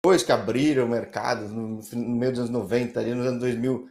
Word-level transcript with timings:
depois 0.00 0.22
que 0.22 0.30
abriram 0.30 0.84
o 0.84 0.88
mercado, 0.88 1.48
no, 1.48 1.80
no, 1.80 2.16
meio 2.16 2.30
dos 2.30 2.40
anos 2.40 2.52
90, 2.52 3.00
ali 3.00 3.14
nos 3.14 3.26
anos 3.26 3.40
2000, 3.40 3.90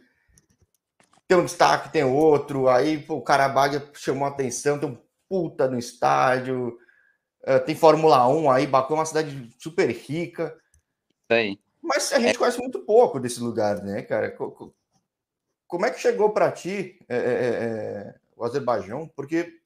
tem 1.26 1.36
um 1.36 1.44
destaque, 1.44 1.92
tem 1.92 2.02
outro, 2.02 2.68
aí 2.68 2.98
pô, 2.98 3.16
o 3.16 3.22
Carabaga 3.22 3.90
chamou 3.92 4.24
a 4.24 4.30
atenção, 4.30 4.78
tem 4.78 4.88
um 4.88 4.98
puta 5.28 5.68
no 5.68 5.78
estádio, 5.78 6.78
uh, 7.46 7.62
tem 7.64 7.74
Fórmula 7.74 8.26
1 8.26 8.50
aí, 8.50 8.66
Baku 8.66 8.94
é 8.94 8.96
uma 8.96 9.04
cidade 9.04 9.54
super 9.58 9.90
rica. 9.90 10.58
Isso 11.50 11.60
Mas 11.82 12.12
a 12.12 12.18
gente 12.18 12.36
é. 12.36 12.38
conhece 12.38 12.58
muito 12.58 12.80
pouco 12.80 13.20
desse 13.20 13.40
lugar, 13.40 13.82
né, 13.82 14.00
cara? 14.00 14.34
Como 15.66 15.84
é 15.84 15.90
que 15.90 16.00
chegou 16.00 16.30
para 16.30 16.50
ti 16.50 16.98
é, 17.06 17.16
é, 17.16 18.14
o 18.34 18.44
Azerbaijão? 18.44 19.06
Porque 19.14 19.60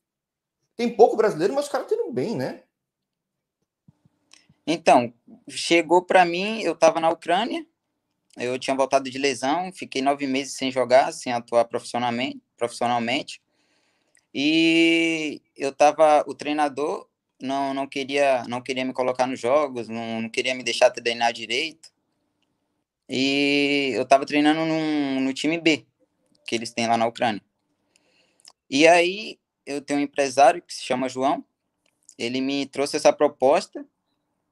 tem 0.76 0.94
pouco 0.94 1.16
brasileiro, 1.16 1.54
mas 1.54 1.66
os 1.66 1.70
caras 1.70 1.90
estão 1.90 2.12
bem, 2.12 2.36
né? 2.36 2.64
Então, 4.66 5.12
chegou 5.48 6.02
para 6.02 6.24
mim, 6.24 6.62
eu 6.62 6.72
estava 6.72 7.00
na 7.00 7.10
Ucrânia, 7.10 7.66
eu 8.36 8.58
tinha 8.58 8.76
voltado 8.76 9.10
de 9.10 9.18
lesão, 9.18 9.72
fiquei 9.72 10.00
nove 10.00 10.26
meses 10.26 10.54
sem 10.54 10.70
jogar, 10.70 11.12
sem 11.12 11.32
atuar 11.32 11.64
profissionalmente, 11.64 12.40
profissionalmente 12.56 13.40
e 14.34 15.42
eu 15.56 15.72
tava, 15.72 16.24
o 16.26 16.34
treinador 16.34 17.06
não, 17.40 17.74
não 17.74 17.86
queria 17.86 18.44
não 18.48 18.62
queria 18.62 18.84
me 18.84 18.92
colocar 18.92 19.26
nos 19.26 19.38
jogos, 19.38 19.88
não, 19.88 20.22
não 20.22 20.28
queria 20.28 20.54
me 20.54 20.62
deixar 20.62 20.90
treinar 20.90 21.32
direito, 21.32 21.92
e 23.08 23.90
eu 23.94 24.02
estava 24.02 24.24
treinando 24.24 24.64
num, 24.64 25.20
no 25.20 25.34
time 25.34 25.60
B, 25.60 25.84
que 26.46 26.54
eles 26.54 26.72
têm 26.72 26.86
lá 26.86 26.96
na 26.96 27.06
Ucrânia. 27.06 27.42
E 28.70 28.86
aí 28.88 29.38
eu 29.66 29.82
tenho 29.82 30.00
um 30.00 30.02
empresário 30.02 30.62
que 30.62 30.72
se 30.72 30.82
chama 30.82 31.08
João, 31.08 31.44
ele 32.16 32.40
me 32.40 32.64
trouxe 32.66 32.96
essa 32.96 33.12
proposta 33.12 33.84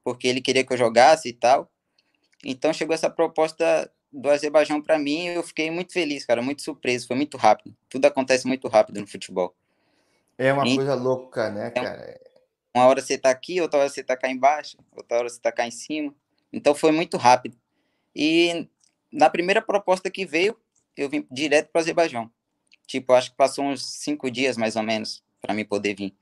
porque 0.05 0.27
ele 0.27 0.41
queria 0.41 0.65
que 0.65 0.73
eu 0.73 0.77
jogasse 0.77 1.29
e 1.29 1.33
tal. 1.33 1.71
Então 2.45 2.73
chegou 2.73 2.95
essa 2.95 3.11
proposta 3.11 3.91
do 4.13 4.29
Azerbaijão 4.29 4.83
para 4.83 4.99
mim 4.99 5.27
e 5.27 5.35
eu 5.35 5.43
fiquei 5.43 5.71
muito 5.71 5.93
feliz, 5.93 6.25
cara, 6.25 6.43
muito 6.43 6.63
surpreso, 6.63 7.07
foi 7.07 7.17
muito 7.17 7.37
rápido. 7.37 7.77
Tudo 7.89 8.07
acontece 8.07 8.47
muito 8.47 8.67
rápido 8.69 9.01
no 9.01 9.07
futebol. 9.07 9.55
É 10.37 10.53
uma 10.53 10.67
e, 10.67 10.75
coisa 10.75 10.95
louca, 10.95 11.51
né, 11.51 11.69
então, 11.69 11.85
cara? 11.85 12.21
Uma 12.75 12.87
hora 12.87 13.03
você 13.03 13.19
tá 13.19 13.31
aqui, 13.31 13.61
outra 13.61 13.81
hora 13.81 13.89
você 13.89 14.03
tá 14.03 14.17
cá 14.17 14.31
embaixo, 14.31 14.79
outra 14.93 15.19
hora 15.19 15.29
você 15.29 15.41
tá 15.41 15.53
cá 15.53 15.67
em 15.67 15.71
cima. 15.71 16.15
Então 16.53 16.75
foi 16.75 16.93
muito 16.93 17.17
rápido. 17.17 17.57
E 18.15 18.69
na 19.13 19.29
primeira 19.29 19.61
proposta 19.61 20.11
que 20.11 20.25
veio, 20.25 20.57
eu 20.97 21.09
vim 21.09 21.27
direto 21.31 21.71
para 21.71 21.81
o 21.81 21.83
Azerbaijão. 21.83 22.31
Tipo, 22.87 23.13
acho 23.13 23.31
que 23.31 23.37
passou 23.37 23.65
uns 23.65 23.85
cinco 23.85 24.31
dias 24.31 24.57
mais 24.57 24.77
ou 24.77 24.83
menos 24.83 25.23
para 25.41 25.55
mim 25.55 25.65
poder 25.65 25.95
vir. 25.95 26.15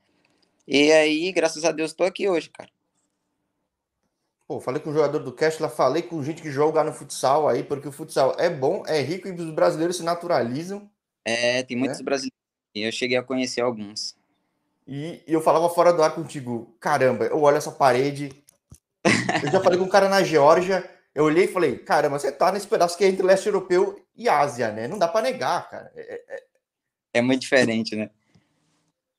E 0.67 0.93
aí, 0.93 1.33
graças 1.33 1.65
a 1.65 1.73
Deus, 1.73 1.93
estou 1.93 2.07
aqui 2.07 2.29
hoje, 2.29 2.51
cara. 2.51 2.71
Pô, 4.49 4.63
falei 4.63 4.81
com 4.81 4.89
o 4.89 4.95
jogador 4.95 5.19
do 5.19 5.31
Cast, 5.31 5.63
falei 5.69 6.01
com 6.01 6.25
gente 6.25 6.41
que 6.41 6.51
joga 6.51 6.83
no 6.83 6.91
futsal 6.91 7.47
aí, 7.47 7.63
porque 7.63 7.87
o 7.87 7.93
futsal 7.93 8.35
é 8.39 8.49
bom, 8.49 8.83
é 8.87 9.03
rico 9.03 9.29
e 9.29 9.33
os 9.33 9.51
brasileiros 9.51 9.99
se 9.99 10.03
naturalizam. 10.03 10.91
É, 11.23 11.63
tem 11.65 11.77
muitos 11.77 11.99
né? 11.99 12.05
brasileiros. 12.05 12.39
E 12.75 12.81
eu 12.81 12.91
cheguei 12.91 13.19
a 13.19 13.23
conhecer 13.23 13.61
alguns. 13.61 14.17
E, 14.87 15.23
e 15.27 15.35
eu 15.35 15.43
falava 15.43 15.69
fora 15.69 15.93
do 15.93 16.03
ar 16.03 16.15
contigo, 16.15 16.75
caramba, 16.81 17.27
eu 17.27 17.43
olho 17.43 17.59
essa 17.59 17.71
parede. 17.71 18.31
eu 19.45 19.53
já 19.53 19.61
falei 19.61 19.79
com 19.79 19.85
um 19.85 19.91
cara 19.91 20.09
na 20.09 20.23
Geórgia, 20.23 20.89
eu 21.15 21.25
olhei 21.25 21.45
e 21.45 21.49
falei, 21.49 21.77
caramba, 21.77 22.19
você 22.19 22.33
tá 22.33 22.51
nesse 22.51 22.67
pedaço 22.67 22.97
que 22.97 23.05
é 23.05 23.09
entre 23.09 23.27
leste 23.27 23.49
europeu 23.49 24.03
e 24.17 24.31
Ásia, 24.31 24.73
né? 24.73 24.89
Não 24.89 24.99
dá 24.99 25.09
para 25.09 25.31
negar, 25.31 25.69
cara. 25.69 25.93
É, 25.95 26.01
é, 26.01 26.37
é... 26.37 26.43
é 27.13 27.21
muito 27.21 27.43
diferente, 27.43 27.95
né? 27.95 28.09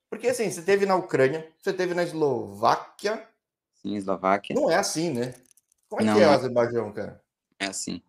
Porque 0.09 0.29
assim, 0.29 0.49
você 0.49 0.63
teve 0.63 0.87
na 0.87 0.95
Ucrânia, 0.95 1.47
você 1.61 1.71
teve 1.71 1.93
na 1.93 2.01
Eslováquia, 2.01 3.28
Sim, 3.81 3.95
Eslováquia. 3.95 4.55
Não 4.55 4.69
é 4.69 4.75
assim, 4.75 5.09
né? 5.09 5.33
Como 5.87 6.01
é 6.01 6.05
não, 6.05 6.15
que 6.15 6.21
é 6.21 6.27
o 6.27 6.31
Azerbaijão, 6.31 6.91
cara? 6.91 7.21
É 7.59 7.65
assim. 7.65 8.01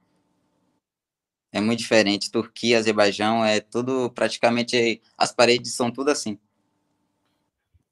É 1.53 1.61
muito 1.61 1.79
diferente. 1.81 2.31
Turquia, 2.31 2.79
Azerbaijão, 2.79 3.45
é 3.45 3.61
tudo 3.61 4.11
praticamente. 4.11 5.01
As 5.17 5.33
paredes 5.33 5.75
são 5.75 5.91
tudo 5.91 6.11
assim. 6.11 6.39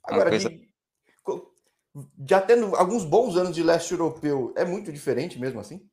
Agora, 0.02 0.30
coisa... 0.30 0.48
de, 0.48 0.68
já 2.28 2.40
tendo 2.40 2.74
alguns 2.76 3.04
bons 3.04 3.36
anos 3.36 3.54
de 3.54 3.62
leste 3.62 3.92
europeu, 3.92 4.52
é 4.56 4.64
muito 4.64 4.92
diferente 4.92 5.38
mesmo 5.38 5.60
assim? 5.60 5.88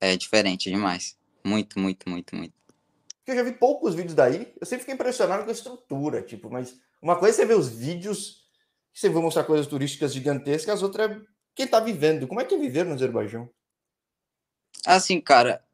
É 0.00 0.16
diferente 0.16 0.70
demais. 0.70 1.16
Muito, 1.44 1.78
muito, 1.78 2.08
muito, 2.08 2.36
muito. 2.36 2.54
Porque 3.18 3.32
eu 3.32 3.36
já 3.36 3.42
vi 3.42 3.52
poucos 3.52 3.94
vídeos 3.94 4.14
daí. 4.14 4.52
Eu 4.60 4.66
sempre 4.66 4.80
fiquei 4.80 4.94
impressionado 4.94 5.44
com 5.44 5.50
a 5.50 5.52
estrutura, 5.52 6.22
tipo, 6.22 6.50
mas 6.50 6.80
uma 7.00 7.16
coisa 7.16 7.36
é 7.36 7.36
você 7.36 7.46
ver 7.46 7.58
os 7.58 7.68
vídeos 7.68 8.37
você 8.98 9.08
vai 9.08 9.22
mostrar 9.22 9.44
coisas 9.44 9.66
turísticas 9.66 10.12
gigantescas, 10.12 10.74
as 10.74 10.82
outras 10.82 11.10
é 11.10 11.20
quem 11.54 11.66
está 11.66 11.78
vivendo. 11.78 12.26
Como 12.26 12.40
é 12.40 12.44
que 12.44 12.54
é 12.54 12.58
viver 12.58 12.84
no 12.84 12.94
Azerbaijão? 12.94 13.48
Assim, 14.84 15.20
cara, 15.20 15.64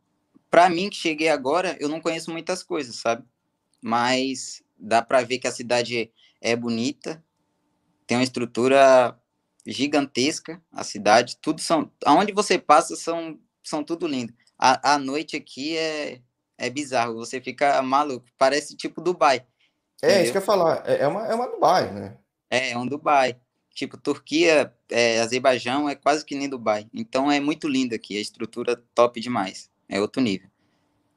para 0.50 0.68
mim 0.68 0.90
que 0.90 0.96
cheguei 0.96 1.28
agora, 1.28 1.76
eu 1.80 1.88
não 1.88 2.00
conheço 2.00 2.30
muitas 2.30 2.62
coisas, 2.62 2.96
sabe? 2.96 3.24
Mas 3.82 4.62
dá 4.78 5.00
para 5.00 5.22
ver 5.22 5.38
que 5.38 5.46
a 5.46 5.52
cidade 5.52 6.12
é 6.40 6.54
bonita, 6.54 7.22
tem 8.06 8.18
uma 8.18 8.24
estrutura 8.24 9.18
gigantesca, 9.66 10.62
a 10.70 10.84
cidade, 10.84 11.38
tudo 11.40 11.62
são, 11.62 11.90
aonde 12.04 12.32
você 12.32 12.58
passa 12.58 12.94
são 12.94 13.38
são 13.62 13.82
tudo 13.82 14.06
lindo. 14.06 14.34
A, 14.58 14.94
a 14.94 14.98
noite 14.98 15.34
aqui 15.34 15.76
é 15.76 16.20
é 16.58 16.68
bizarro, 16.68 17.14
você 17.14 17.40
fica 17.40 17.80
maluco, 17.80 18.26
parece 18.36 18.76
tipo 18.76 19.00
Dubai. 19.00 19.46
É, 20.02 20.06
entendeu? 20.06 20.22
isso 20.22 20.32
que 20.32 20.38
eu 20.38 20.42
ia 20.42 20.46
falar, 20.46 20.82
é, 20.86 20.98
é 20.98 21.08
uma, 21.08 21.26
é 21.26 21.34
uma 21.34 21.48
Dubai, 21.48 21.90
né? 21.90 22.18
É, 22.54 22.70
é 22.70 22.78
um 22.78 22.86
Dubai. 22.86 23.36
Tipo, 23.74 23.96
Turquia, 23.96 24.72
é, 24.88 25.20
Azerbaijão 25.20 25.88
é 25.88 25.96
quase 25.96 26.24
que 26.24 26.36
nem 26.36 26.48
Dubai. 26.48 26.86
Então 26.94 27.30
é 27.30 27.40
muito 27.40 27.66
lindo 27.66 27.94
aqui, 27.94 28.16
a 28.16 28.20
estrutura 28.20 28.82
top 28.94 29.20
demais. 29.20 29.68
É 29.88 30.00
outro 30.00 30.22
nível. 30.22 30.48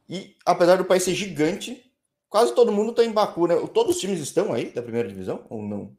E 0.09 0.35
apesar 0.43 0.77
do 0.77 0.85
país 0.85 1.03
ser 1.03 1.13
gigante, 1.13 1.91
quase 2.27 2.55
todo 2.55 2.71
mundo 2.71 2.89
está 2.89 3.03
em 3.03 3.11
Baku, 3.11 3.47
né? 3.47 3.55
Todos 3.73 3.95
os 3.95 4.01
times 4.01 4.19
estão 4.19 4.53
aí 4.53 4.71
da 4.71 4.81
primeira 4.81 5.07
divisão 5.07 5.45
ou 5.49 5.61
não? 5.61 5.95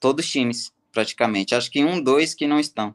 Todos 0.00 0.24
os 0.24 0.32
times, 0.32 0.72
praticamente. 0.90 1.54
Acho 1.54 1.70
que 1.70 1.84
um, 1.84 2.02
dois 2.02 2.34
que 2.34 2.46
não 2.46 2.58
estão. 2.58 2.94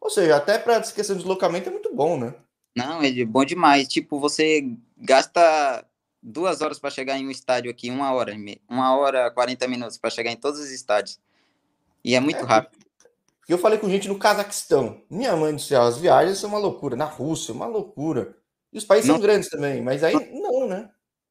Ou 0.00 0.10
seja, 0.10 0.36
até 0.36 0.58
para 0.58 0.78
esquecer 0.78 1.12
do 1.12 1.18
deslocamento 1.18 1.68
é 1.68 1.72
muito 1.72 1.94
bom, 1.94 2.18
né? 2.18 2.34
Não, 2.74 3.02
é 3.02 3.24
bom 3.24 3.44
demais. 3.44 3.86
Tipo, 3.86 4.18
você 4.18 4.66
gasta 4.98 5.86
duas 6.22 6.60
horas 6.60 6.78
para 6.78 6.90
chegar 6.90 7.18
em 7.18 7.26
um 7.26 7.30
estádio 7.30 7.70
aqui, 7.70 7.90
uma 7.90 8.12
hora, 8.12 8.34
uma 8.68 8.96
hora, 8.96 9.30
40 9.30 9.66
minutos 9.66 9.98
para 9.98 10.10
chegar 10.10 10.30
em 10.30 10.36
todos 10.36 10.60
os 10.60 10.70
estádios. 10.70 11.18
E 12.04 12.14
é 12.14 12.20
muito 12.20 12.38
é, 12.38 12.44
rápido. 12.44 12.82
Porque 13.40 13.52
eu 13.52 13.58
falei 13.58 13.78
com 13.78 13.90
gente 13.90 14.08
no 14.08 14.18
Cazaquistão. 14.18 15.02
Minha 15.10 15.34
mãe 15.36 15.54
disse, 15.54 15.74
as 15.74 15.98
viagens 15.98 16.38
são 16.38 16.50
uma 16.50 16.58
loucura. 16.58 16.94
Na 16.94 17.04
Rússia, 17.04 17.52
uma 17.52 17.66
loucura. 17.66 18.36
E 18.72 18.78
os 18.78 18.84
países 18.84 19.08
não, 19.08 19.16
são 19.16 19.22
grandes 19.22 19.50
também, 19.50 19.82
mas 19.82 20.02
aí 20.02 20.14
não, 20.32 20.66
né? 20.66 20.88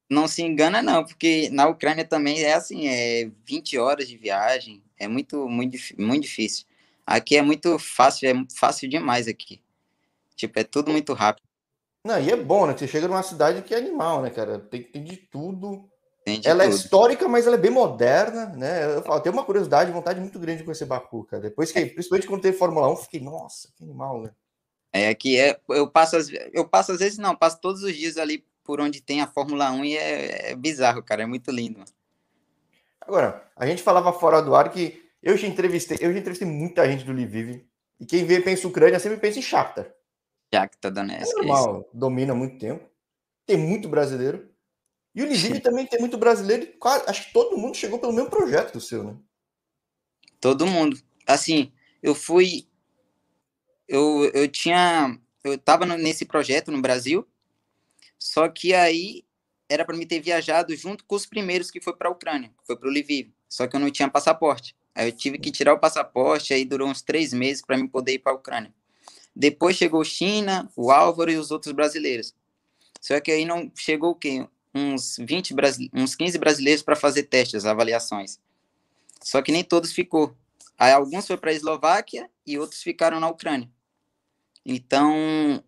Não 0.08 0.28
se 0.28 0.42
engana, 0.42 0.82
não, 0.82 1.04
porque 1.04 1.48
na 1.50 1.66
Ucrânia 1.66 2.04
também 2.04 2.42
é 2.42 2.52
assim, 2.52 2.86
é 2.86 3.30
20 3.46 3.78
horas 3.78 4.06
de 4.06 4.16
viagem. 4.16 4.82
É 4.98 5.08
muito, 5.08 5.48
muito, 5.48 5.76
muito 5.98 6.22
difícil. 6.22 6.66
Aqui 7.06 7.36
é 7.36 7.42
muito 7.42 7.78
fácil, 7.78 8.28
é 8.28 8.34
fácil 8.54 8.88
demais 8.88 9.26
aqui. 9.26 9.60
Tipo, 10.36 10.58
é 10.58 10.64
tudo 10.64 10.92
muito 10.92 11.12
rápido. 11.14 11.51
Não, 12.04 12.20
e 12.20 12.30
é 12.30 12.36
bom, 12.36 12.66
né? 12.66 12.76
Você 12.76 12.88
chega 12.88 13.06
numa 13.06 13.22
cidade 13.22 13.62
que 13.62 13.74
é 13.74 13.78
animal, 13.78 14.22
né, 14.22 14.30
cara? 14.30 14.58
Tem, 14.58 14.82
tem 14.82 15.04
de 15.04 15.16
tudo. 15.16 15.88
Tem 16.24 16.40
de 16.40 16.48
ela 16.48 16.64
é 16.64 16.66
tudo. 16.66 16.74
é 16.74 16.76
histórica, 16.76 17.28
mas 17.28 17.46
ela 17.46 17.56
é 17.56 17.58
bem 17.58 17.70
moderna, 17.70 18.46
né? 18.46 18.96
Eu, 18.96 19.02
falo, 19.02 19.20
tenho 19.20 19.34
uma 19.34 19.44
curiosidade, 19.44 19.92
vontade 19.92 20.20
muito 20.20 20.38
grande 20.38 20.58
de 20.58 20.64
conhecer 20.64 20.84
Baku, 20.84 21.24
cara. 21.24 21.42
Depois 21.42 21.70
que, 21.70 21.86
principalmente 21.86 22.26
quando 22.26 22.42
teve 22.42 22.56
Fórmula 22.56 22.92
1, 22.92 22.96
fiquei, 22.96 23.20
nossa, 23.20 23.68
que 23.76 23.84
animal, 23.84 24.22
né? 24.22 24.30
É 24.92 25.14
que 25.14 25.38
é, 25.38 25.58
eu 25.70 25.88
passo, 25.88 26.16
eu 26.52 26.68
passo 26.68 26.92
às 26.92 26.98
vezes 26.98 27.18
não, 27.18 27.34
passo 27.34 27.60
todos 27.60 27.82
os 27.82 27.94
dias 27.94 28.18
ali 28.18 28.44
por 28.62 28.80
onde 28.80 29.00
tem 29.00 29.22
a 29.22 29.26
Fórmula 29.26 29.70
1 29.70 29.84
e 29.84 29.96
é, 29.96 30.50
é 30.50 30.56
bizarro, 30.56 31.02
cara, 31.02 31.22
é 31.22 31.26
muito 31.26 31.50
lindo. 31.50 31.78
Mano. 31.78 31.90
Agora, 33.00 33.50
a 33.56 33.66
gente 33.66 33.82
falava 33.82 34.12
fora 34.12 34.42
do 34.42 34.54
ar 34.54 34.70
que 34.70 35.02
eu 35.22 35.36
já 35.36 35.46
entrevistei, 35.46 35.98
eu 36.00 36.12
já 36.12 36.18
entrevistei 36.18 36.46
muita 36.46 36.86
gente 36.88 37.04
do 37.04 37.12
Lviv 37.12 37.64
e 37.98 38.06
quem 38.06 38.24
vê 38.24 38.40
pensa 38.40 38.68
Ucrânia 38.68 38.98
sempre 38.98 39.18
pensa 39.18 39.38
em 39.38 39.42
Shakhtar. 39.42 39.92
Shakhtar 40.52 40.92
Donetsk. 40.92 41.32
É 41.32 41.36
normal, 41.36 41.88
domina 41.92 42.32
há 42.32 42.36
muito 42.36 42.58
tempo. 42.58 42.88
Tem 43.46 43.56
muito 43.56 43.88
brasileiro. 43.88 44.50
E 45.14 45.22
o 45.22 45.26
Lviv 45.26 45.60
também 45.62 45.86
tem 45.86 45.98
muito 45.98 46.18
brasileiro. 46.18 46.66
Quase, 46.78 47.04
acho 47.08 47.26
que 47.26 47.32
todo 47.32 47.56
mundo 47.56 47.76
chegou 47.76 47.98
pelo 47.98 48.12
mesmo 48.12 48.30
projeto 48.30 48.72
do 48.72 48.80
seu, 48.80 49.04
né? 49.04 49.16
Todo 50.40 50.66
mundo. 50.66 50.98
Assim, 51.26 51.72
eu 52.02 52.14
fui. 52.14 52.66
Eu, 53.88 54.30
eu 54.34 54.48
tinha. 54.48 55.18
Eu 55.44 55.58
tava 55.58 55.86
nesse 55.86 56.24
projeto 56.24 56.70
no 56.70 56.82
Brasil. 56.82 57.26
Só 58.18 58.48
que 58.48 58.72
aí 58.72 59.24
era 59.68 59.84
para 59.84 59.96
me 59.96 60.06
ter 60.06 60.20
viajado 60.20 60.74
junto 60.76 61.04
com 61.04 61.16
os 61.16 61.26
primeiros 61.26 61.70
que 61.70 61.80
foi 61.80 61.96
para 61.96 62.08
a 62.08 62.12
Ucrânia, 62.12 62.50
que 62.50 62.66
foi 62.66 62.76
para 62.76 62.88
o 62.88 62.92
Lviv. 62.92 63.32
Só 63.48 63.66
que 63.66 63.74
eu 63.74 63.80
não 63.80 63.90
tinha 63.90 64.08
passaporte. 64.08 64.76
Aí 64.94 65.08
eu 65.08 65.12
tive 65.12 65.38
que 65.38 65.50
tirar 65.50 65.72
o 65.72 65.78
passaporte, 65.78 66.52
aí 66.52 66.64
durou 66.64 66.88
uns 66.88 67.02
três 67.02 67.32
meses 67.32 67.62
para 67.64 67.78
me 67.78 67.88
poder 67.88 68.12
ir 68.12 68.18
para 68.18 68.32
a 68.32 68.34
Ucrânia. 68.34 68.72
Depois 69.34 69.76
chegou 69.76 70.04
China, 70.04 70.70
o 70.76 70.90
Álvaro 70.90 71.30
e 71.30 71.36
os 71.36 71.50
outros 71.50 71.72
brasileiros. 71.72 72.34
Só 73.00 73.18
que 73.20 73.32
aí 73.32 73.44
não 73.44 73.70
chegou 73.74 74.14
quê? 74.14 74.46
Uns 74.74 75.16
20 75.18 75.54
uns 75.94 76.14
15 76.14 76.38
brasileiros 76.38 76.82
para 76.82 76.96
fazer 76.96 77.24
testes, 77.24 77.64
avaliações. 77.64 78.38
Só 79.22 79.42
que 79.42 79.52
nem 79.52 79.64
todos 79.64 79.92
ficou. 79.92 80.36
Aí 80.78 80.92
alguns 80.92 81.26
foi 81.26 81.36
para 81.36 81.50
a 81.50 81.54
Eslováquia 81.54 82.30
e 82.46 82.58
outros 82.58 82.82
ficaram 82.82 83.20
na 83.20 83.28
Ucrânia. 83.28 83.70
Então, 84.64 85.62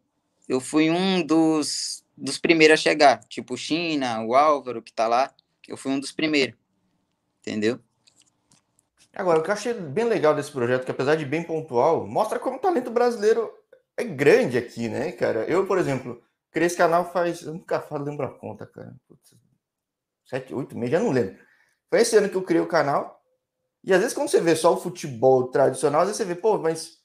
eu 0.49 0.61
fui 0.61 0.91
um 0.91 1.25
dos, 1.25 2.05
dos 2.17 2.39
primeiros 2.39 2.81
a 2.81 2.83
chegar. 2.83 3.25
Tipo, 3.25 3.57
China, 3.57 4.23
o 4.25 4.35
Álvaro, 4.35 4.83
que 4.83 4.93
tá 4.93 5.07
lá. 5.07 5.35
Eu 5.67 5.77
fui 5.77 5.93
um 5.93 6.01
dos 6.01 6.13
primeiros. 6.13 6.57
Entendeu? 7.41 7.81
Agora, 9.15 9.39
o 9.39 9.43
que 9.43 9.51
eu 9.51 9.55
achei 9.55 9.73
bem 9.73 10.05
legal 10.05 10.35
desse 10.35 10.51
projeto, 10.51 10.85
que 10.85 10.91
apesar 10.91 11.15
de 11.15 11.25
bem 11.25 11.43
pontual, 11.43 12.07
mostra 12.07 12.39
como 12.39 12.57
o 12.57 12.61
talento 12.61 12.91
brasileiro 12.91 13.51
é 13.97 14.03
grande 14.03 14.59
aqui, 14.59 14.89
né, 14.89 15.13
cara? 15.13 15.45
Eu, 15.45 15.67
por 15.67 15.79
exemplo, 15.79 16.21
criei 16.51 16.67
esse 16.67 16.77
canal 16.77 17.13
faz. 17.13 17.43
Eu 17.43 17.55
nunca 17.55 17.85
lembro 17.93 18.27
a 18.27 18.39
conta, 18.39 18.67
cara. 18.67 18.95
Putz, 19.07 19.35
sete, 20.25 20.53
oito 20.55 20.77
meses, 20.77 20.93
já 20.93 21.01
não 21.01 21.13
lembro. 21.13 21.37
Foi 21.89 22.01
esse 22.01 22.17
ano 22.17 22.29
que 22.29 22.37
eu 22.37 22.43
criei 22.43 22.63
o 22.63 22.67
canal. 22.67 23.21
E 23.85 23.93
às 23.93 24.01
vezes, 24.01 24.15
quando 24.15 24.29
você 24.29 24.41
vê 24.41 24.57
só 24.57 24.73
o 24.75 24.81
futebol 24.81 25.49
tradicional, 25.49 26.01
às 26.01 26.09
vezes 26.09 26.19
você 26.19 26.25
vê, 26.25 26.35
pô, 26.35 26.59
mas. 26.59 27.03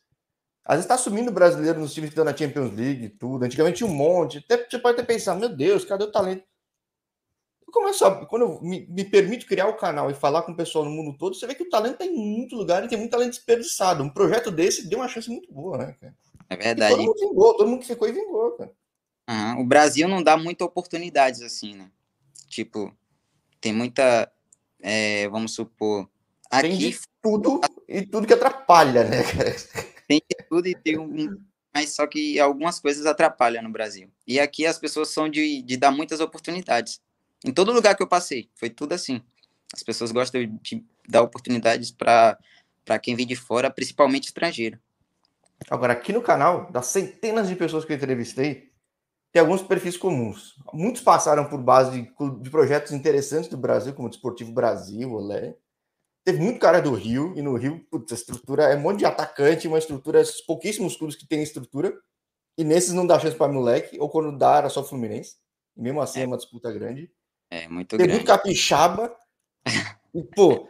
Às 0.66 0.76
vezes 0.76 0.88
tá 0.88 0.98
sumindo 0.98 1.32
brasileiro 1.32 1.80
nos 1.80 1.94
times 1.94 2.10
que 2.10 2.14
estão 2.14 2.26
na 2.26 2.36
Champions 2.36 2.76
League 2.76 3.06
e 3.06 3.10
tudo. 3.10 3.44
Antigamente 3.44 3.78
tinha 3.78 3.90
um 3.90 3.94
monte. 3.94 4.38
Até 4.40 4.58
você 4.70 4.78
pode 4.78 5.00
até 5.00 5.14
pensar, 5.14 5.36
meu 5.36 5.50
Deus, 5.50 5.84
cadê 5.84 6.04
o 6.04 6.12
talento? 6.12 6.44
Eu 7.69 7.71
começo 7.71 8.04
a, 8.04 8.25
quando 8.25 8.42
eu 8.42 8.62
me, 8.63 8.88
me 8.88 9.06
permito 9.06 9.45
criar 9.45 9.68
o 9.68 9.77
canal 9.77 10.10
e 10.10 10.16
falar 10.16 10.42
com 10.42 10.51
o 10.51 10.56
pessoal 10.56 10.83
no 10.83 10.89
mundo 10.89 11.16
todo, 11.16 11.36
você 11.36 11.45
vê 11.45 11.54
que 11.54 11.62
o 11.62 11.69
talento 11.69 12.00
tá 12.00 12.06
em 12.06 12.16
muito 12.16 12.56
lugar 12.56 12.83
e 12.83 12.88
tem 12.88 12.98
muito 12.98 13.12
talento 13.12 13.30
desperdiçado. 13.30 14.04
Um 14.04 14.10
projeto 14.10 14.50
desse 14.50 14.88
deu 14.88 14.98
uma 14.98 15.07
chance 15.07 15.30
muito 15.30 15.54
boa, 15.54 15.77
né, 15.77 15.95
cara? 16.01 16.16
É 16.50 16.57
verdade. 16.57 16.94
E 16.94 16.98
todo 16.98 17.06
mundo 17.06 17.19
vingou, 17.19 17.54
todo 17.57 17.68
mundo 17.68 17.80
que 17.81 17.86
ficou 17.86 18.10
e 18.10 18.12
vingou, 18.12 18.51
cara. 18.54 18.71
Uhum. 19.30 19.62
O 19.62 19.66
Brasil 19.66 20.07
não 20.07 20.24
dá 20.24 20.36
muitas 20.36 20.66
oportunidades 20.66 21.44
assim, 21.44 21.75
né? 21.75 21.92
Tipo, 22.48 22.92
tem 23.62 23.72
muita, 23.72 24.31
é, 24.81 25.30
vamos 25.30 25.54
supor, 25.54 26.10
aqui 26.50 26.69
tem 26.69 26.77
de 26.77 27.00
tudo 27.22 27.62
e 27.88 28.01
tudo 28.01 28.25
que 28.25 28.33
atrapalha, 28.33 29.04
né? 29.04 29.18
Tem 30.07 30.19
de 30.27 30.48
tudo 30.50 30.68
e 30.68 30.74
tem 30.74 30.98
um, 30.98 31.38
mas 31.72 31.94
só 31.94 32.07
que 32.07 32.39
algumas 32.39 32.80
coisas 32.80 33.06
atrapalham 33.06 33.62
no 33.62 33.69
Brasil. 33.72 34.10
E 34.25 34.39
aqui 34.39 34.65
as 34.65 34.80
pessoas 34.80 35.10
são 35.10 35.30
de, 35.30 35.62
de 35.62 35.77
dar 35.77 35.92
muitas 35.92 36.19
oportunidades. 36.19 37.00
Em 37.45 37.51
todo 37.53 37.71
lugar 37.71 37.95
que 37.95 38.03
eu 38.03 38.07
passei, 38.07 38.50
foi 38.56 38.69
tudo 38.69 38.94
assim. 38.94 39.21
As 39.74 39.83
pessoas 39.83 40.12
gostam 40.12 40.41
de 40.62 40.83
dar 41.07 41.21
oportunidades 41.21 41.91
para 41.91 42.38
quem 43.01 43.15
vem 43.15 43.25
de 43.25 43.36
fora, 43.36 43.69
principalmente 43.69 44.25
estrangeiro. 44.25 44.80
Agora, 45.69 45.94
aqui 45.94 46.12
no 46.13 46.21
canal, 46.21 46.71
das 46.71 46.88
centenas 46.88 47.47
de 47.47 47.56
pessoas 47.56 47.86
que 47.86 47.91
eu 47.91 47.97
entrevistei, 47.97 48.69
tem 49.31 49.41
alguns 49.41 49.62
perfis 49.62 49.95
comuns. 49.95 50.56
Muitos 50.74 51.01
passaram 51.01 51.45
por 51.45 51.62
base 51.62 52.01
de, 52.01 52.41
de 52.41 52.50
projetos 52.50 52.91
interessantes 52.91 53.50
do 53.50 53.57
Brasil, 53.57 53.94
como 53.94 54.07
o 54.07 54.09
Desportivo 54.09 54.51
Brasil, 54.51 55.12
Olé. 55.13 55.56
Teve 56.24 56.39
muito 56.39 56.59
cara 56.59 56.81
do 56.81 56.94
Rio, 56.94 57.33
e 57.38 57.41
no 57.41 57.56
Rio, 57.56 57.86
putz, 57.91 58.12
a 58.12 58.15
estrutura 58.15 58.63
é 58.63 58.75
um 58.75 58.81
monte 58.81 59.00
de 59.00 59.06
atacante, 59.06 59.68
uma 59.68 59.77
estrutura, 59.77 60.21
pouquíssimos 60.47 60.95
clubes 60.95 61.15
que 61.15 61.27
têm 61.27 61.44
estrutura, 61.44 61.94
e 62.57 62.63
nesses 62.63 62.94
não 62.94 63.06
dá 63.06 63.19
chance 63.19 63.36
para 63.36 63.51
moleque, 63.51 63.97
ou 64.00 64.09
quando 64.09 64.38
dá, 64.38 64.57
era 64.57 64.69
só 64.69 64.83
Fluminense. 64.83 65.38
E 65.77 65.81
mesmo 65.81 66.01
assim 66.01 66.19
é, 66.19 66.24
é 66.24 66.27
uma 66.27 66.38
disputa 66.38 66.71
grande. 66.71 67.12
É, 67.50 67.68
muito 67.68 67.90
Tem 67.90 68.00
grande. 68.00 68.13
muito 68.13 68.28
capixaba. 68.28 69.16
e, 70.13 70.24
pô, 70.24 70.69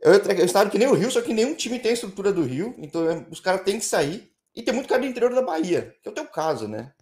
eu, 0.00 0.14
eu 0.14 0.44
estado 0.44 0.70
que 0.70 0.78
nem 0.78 0.88
o 0.88 0.94
Rio, 0.94 1.10
só 1.10 1.22
que 1.22 1.32
nenhum 1.32 1.54
time 1.54 1.78
tem 1.78 1.92
a 1.92 1.94
estrutura 1.94 2.32
do 2.32 2.42
Rio, 2.42 2.74
então 2.78 3.08
é, 3.08 3.26
os 3.30 3.38
caras 3.38 3.62
têm 3.62 3.78
que 3.78 3.84
sair. 3.84 4.32
E 4.54 4.62
tem 4.62 4.74
muito 4.74 4.88
cara 4.88 5.00
do 5.00 5.06
interior 5.06 5.34
da 5.34 5.40
Bahia, 5.40 5.96
que 6.02 6.08
é 6.08 6.10
o 6.10 6.14
teu 6.14 6.26
caso, 6.26 6.68
né? 6.68 6.92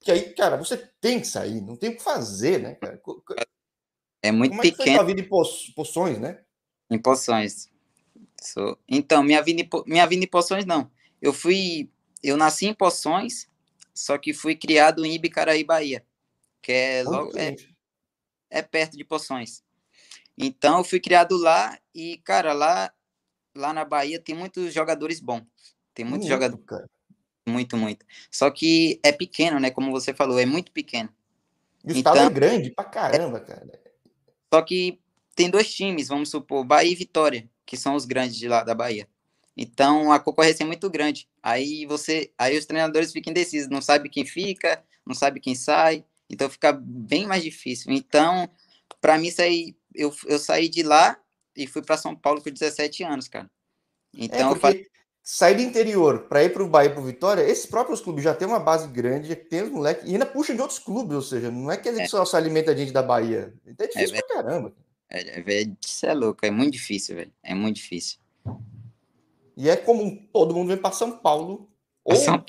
Que 0.00 0.10
aí, 0.10 0.34
cara, 0.34 0.56
você 0.56 0.76
tem 1.00 1.20
que 1.20 1.26
sair, 1.26 1.60
não 1.60 1.76
tem 1.76 1.90
o 1.90 1.96
que 1.96 2.02
fazer, 2.02 2.60
né, 2.60 2.74
cara? 2.74 3.00
É 4.22 4.30
muito 4.30 4.50
Como 4.50 4.60
é 4.60 4.70
pequeno. 4.70 4.96
Foi 4.96 5.00
a 5.00 5.02
vida 5.02 5.20
em 5.20 5.74
poções, 5.74 6.18
né? 6.18 6.40
Em 6.90 6.98
poções. 6.98 7.70
Então, 8.88 9.22
minha 9.22 9.42
vida, 9.42 9.62
em, 9.62 9.68
minha 9.86 10.06
vida 10.06 10.24
em 10.24 10.28
poções, 10.28 10.66
não. 10.66 10.90
Eu 11.20 11.32
fui. 11.32 11.90
Eu 12.22 12.36
nasci 12.36 12.66
em 12.66 12.74
poções, 12.74 13.48
só 13.94 14.18
que 14.18 14.32
fui 14.32 14.54
criado 14.54 15.04
em 15.04 15.14
Ibicaraí, 15.14 15.64
Bahia. 15.64 16.04
Que 16.60 16.72
é 16.72 17.02
logo. 17.04 17.36
É, 17.38 17.54
é 18.50 18.62
perto 18.62 18.96
de 18.96 19.04
poções. 19.04 19.62
Então, 20.36 20.78
eu 20.78 20.84
fui 20.84 21.00
criado 21.00 21.36
lá 21.36 21.76
e, 21.94 22.18
cara, 22.18 22.52
lá, 22.52 22.92
lá 23.54 23.72
na 23.72 23.84
Bahia 23.84 24.20
tem 24.20 24.34
muitos 24.34 24.72
jogadores 24.72 25.20
bons. 25.20 25.42
Tem 25.92 26.04
muitos 26.04 26.28
muito, 26.28 26.34
jogadores. 26.34 26.64
Cara. 26.64 26.88
Muito, 27.48 27.76
muito. 27.76 28.06
Só 28.30 28.50
que 28.50 29.00
é 29.02 29.10
pequeno, 29.10 29.58
né? 29.58 29.70
Como 29.70 29.90
você 29.90 30.14
falou, 30.14 30.38
é 30.38 30.46
muito 30.46 30.70
pequeno. 30.70 31.08
E 31.84 31.92
o 31.92 31.96
então, 31.96 32.12
estado 32.12 32.30
é 32.30 32.34
grande 32.34 32.70
pra 32.70 32.84
caramba, 32.84 33.40
cara. 33.40 33.66
Só 34.52 34.62
que 34.62 35.00
tem 35.34 35.50
dois 35.50 35.72
times, 35.72 36.08
vamos 36.08 36.30
supor, 36.30 36.64
Bahia 36.64 36.92
e 36.92 36.94
Vitória, 36.94 37.48
que 37.64 37.76
são 37.76 37.94
os 37.94 38.04
grandes 38.04 38.36
de 38.36 38.48
lá 38.48 38.62
da 38.62 38.74
Bahia. 38.74 39.08
Então 39.56 40.12
a 40.12 40.20
concorrência 40.20 40.62
é 40.62 40.66
muito 40.66 40.88
grande. 40.88 41.28
Aí 41.42 41.84
você, 41.86 42.32
aí 42.38 42.56
os 42.56 42.66
treinadores 42.66 43.12
ficam 43.12 43.30
indecisos, 43.30 43.68
não 43.68 43.82
sabe 43.82 44.08
quem 44.08 44.24
fica, 44.24 44.82
não 45.06 45.14
sabe 45.14 45.40
quem 45.40 45.54
sai, 45.54 46.04
então 46.28 46.48
fica 46.50 46.72
bem 46.72 47.26
mais 47.26 47.42
difícil. 47.42 47.92
Então, 47.92 48.48
para 49.00 49.18
mim 49.18 49.30
sair, 49.30 49.76
eu, 49.94 50.14
eu 50.26 50.38
saí 50.38 50.68
de 50.68 50.82
lá 50.82 51.18
e 51.56 51.66
fui 51.66 51.82
para 51.82 51.96
São 51.96 52.14
Paulo 52.14 52.42
com 52.42 52.50
17 52.50 53.02
anos, 53.04 53.28
cara. 53.28 53.50
Então 54.14 54.50
é 54.50 54.52
eu 54.52 54.56
falei, 54.56 54.86
sair 55.22 55.56
do 55.56 55.62
interior 55.62 56.26
para 56.28 56.42
ir 56.44 56.52
para 56.52 56.62
o 56.62 56.68
Bahia 56.68 56.90
para 56.90 57.02
Vitória, 57.02 57.42
esses 57.42 57.66
próprios 57.66 58.00
clubes 58.00 58.24
já 58.24 58.34
têm 58.34 58.48
uma 58.48 58.58
base 58.58 58.88
grande, 58.88 59.34
tem 59.36 59.62
os 59.62 59.70
moleques, 59.70 60.04
e 60.08 60.12
ainda 60.12 60.26
puxam 60.26 60.56
de 60.56 60.62
outros 60.62 60.78
clubes, 60.78 61.14
ou 61.14 61.22
seja, 61.22 61.50
não 61.50 61.70
é 61.70 61.76
que 61.76 61.88
a 61.88 61.92
gente 61.92 62.04
é. 62.04 62.08
só 62.08 62.24
se 62.24 62.36
alimenta 62.36 62.72
a 62.72 62.76
gente 62.76 62.92
da 62.92 63.02
Bahia. 63.02 63.52
Então 63.66 63.84
é 63.84 63.88
difícil 63.88 64.16
é, 64.16 64.22
pra 64.22 64.36
caramba. 64.36 64.72
É, 65.10 65.40
é, 65.40 65.66
isso 65.84 66.06
é 66.06 66.14
louco, 66.14 66.44
é 66.44 66.50
muito 66.50 66.72
difícil, 66.72 67.16
velho. 67.16 67.32
É 67.42 67.54
muito 67.54 67.76
difícil. 67.76 68.18
E 69.56 69.68
é 69.68 69.76
comum, 69.76 70.16
todo 70.32 70.54
mundo 70.54 70.68
vem 70.68 70.76
para 70.76 70.92
São 70.92 71.18
Paulo. 71.18 71.68
Ou, 72.04 72.16
São... 72.16 72.44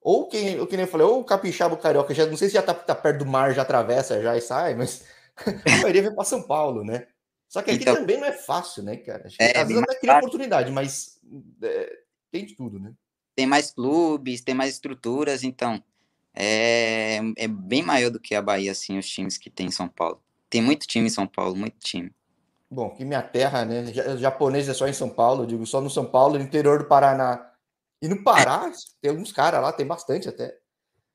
ou 0.00 0.28
quem, 0.28 0.58
ou 0.58 0.66
quem 0.66 0.80
eu 0.80 0.86
falei, 0.86 1.06
ou 1.06 1.20
o 1.20 1.24
Capixaba 1.24 1.74
o 1.74 1.78
Carioca, 1.78 2.14
já, 2.14 2.26
não 2.26 2.36
sei 2.36 2.48
se 2.48 2.54
já 2.54 2.62
tá, 2.62 2.72
tá, 2.72 2.94
perto 2.94 3.18
do 3.18 3.26
mar, 3.26 3.54
já 3.54 3.62
atravessa, 3.62 4.22
já 4.22 4.36
e 4.36 4.40
sai, 4.40 4.74
mas 4.74 5.04
a 5.66 5.76
maioria 5.76 6.02
vem 6.02 6.14
para 6.14 6.24
São 6.24 6.42
Paulo, 6.42 6.84
né? 6.84 7.06
Só 7.48 7.62
que 7.62 7.70
aqui 7.70 7.82
então, 7.82 7.96
também 7.96 8.18
não 8.18 8.26
é 8.26 8.32
fácil, 8.32 8.82
né, 8.82 8.96
cara? 8.96 9.28
É, 9.38 9.58
às 9.58 9.68
vezes 9.68 9.82
até 9.82 9.96
cria 9.96 10.18
oportunidade, 10.18 10.70
mas 10.70 11.20
é, 11.62 11.98
tem 12.30 12.46
de 12.46 12.54
tudo, 12.54 12.78
né? 12.78 12.92
Tem 13.34 13.46
mais 13.46 13.72
clubes, 13.72 14.40
tem 14.40 14.54
mais 14.54 14.74
estruturas, 14.74 15.42
então 15.42 15.82
é, 16.34 17.18
é 17.36 17.48
bem 17.48 17.82
maior 17.82 18.10
do 18.10 18.20
que 18.20 18.34
a 18.34 18.42
Bahia, 18.42 18.72
assim, 18.72 18.98
os 18.98 19.08
times 19.08 19.36
que 19.36 19.50
tem 19.50 19.66
em 19.66 19.72
São 19.72 19.88
Paulo. 19.88 20.22
Tem 20.48 20.62
muito 20.62 20.86
time 20.86 21.06
em 21.06 21.10
São 21.10 21.26
Paulo, 21.26 21.56
muito 21.56 21.78
time. 21.78 22.12
Bom, 22.70 22.90
que 22.90 23.04
minha 23.04 23.22
terra, 23.22 23.64
né? 23.64 23.86
Japonês 24.16 24.68
é 24.68 24.74
só 24.74 24.86
em 24.86 24.92
São 24.92 25.08
Paulo, 25.08 25.46
digo, 25.46 25.66
só 25.66 25.80
no 25.80 25.90
São 25.90 26.04
Paulo, 26.04 26.38
no 26.38 26.44
interior 26.44 26.78
do 26.78 26.84
Paraná. 26.84 27.49
E 28.02 28.08
no 28.08 28.22
Pará, 28.24 28.70
tem 29.00 29.10
alguns 29.10 29.32
caras 29.32 29.60
lá, 29.60 29.72
tem 29.72 29.86
bastante 29.86 30.28
até. 30.28 30.58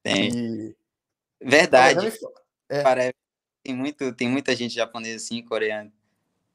Tem. 0.03 0.29
E... 0.29 0.75
Verdade. 1.41 2.13
É. 2.69 2.81
Parece, 2.81 3.15
tem, 3.63 3.75
muito, 3.75 4.13
tem 4.13 4.29
muita 4.29 4.55
gente 4.55 4.75
japonesa 4.75 5.17
assim, 5.17 5.43
coreana. 5.43 5.91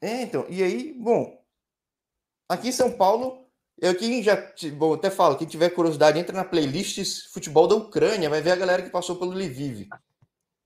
É, 0.01 0.23
então, 0.23 0.45
e 0.49 0.63
aí, 0.63 0.93
bom, 0.93 1.41
aqui 2.49 2.69
em 2.69 2.71
São 2.71 2.91
Paulo, 2.91 3.45
eu 3.77 3.95
quem 3.95 4.21
já, 4.23 4.35
bom, 4.73 4.93
até 4.93 5.09
falo, 5.09 5.37
quem 5.37 5.47
tiver 5.47 5.69
curiosidade, 5.69 6.19
entra 6.19 6.35
na 6.35 6.45
playlist 6.45 7.31
Futebol 7.31 7.67
da 7.67 7.75
Ucrânia, 7.75 8.29
vai 8.29 8.41
ver 8.41 8.51
a 8.51 8.55
galera 8.55 8.81
que 8.81 8.89
passou 8.89 9.17
pelo 9.17 9.31
Lviv. 9.31 9.87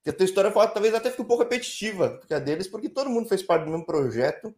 Que 0.03 0.10
a 0.10 0.13
tua 0.13 0.25
história 0.25 0.51
talvez 0.51 0.93
até 0.93 1.10
fique 1.10 1.22
um 1.22 1.25
pouco 1.25 1.43
repetitiva, 1.43 2.17
porque 2.19 2.34
a 2.34 2.39
deles, 2.39 2.67
porque 2.67 2.89
todo 2.89 3.10
mundo 3.10 3.27
fez 3.27 3.41
parte 3.41 3.65
do 3.65 3.72
mesmo 3.72 3.86
projeto, 3.86 4.53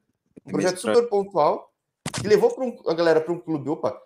um 0.46 0.52
projeto 0.52 0.78
super 0.80 1.08
pontual, 1.08 1.74
que 2.22 2.28
levou 2.28 2.54
um, 2.60 2.90
a 2.90 2.94
galera 2.94 3.22
para 3.22 3.32
um 3.32 3.40
clube. 3.40 3.70
Opa, 3.70 4.02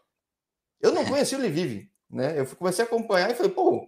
eu 0.82 0.92
não 0.92 1.06
conhecia 1.06 1.38
o 1.38 1.42
Lviv, 1.42 1.90
né? 2.10 2.40
Eu 2.40 2.46
comecei 2.56 2.84
a 2.84 2.88
acompanhar 2.88 3.30
e 3.30 3.36
falei, 3.36 3.52
pô, 3.52 3.88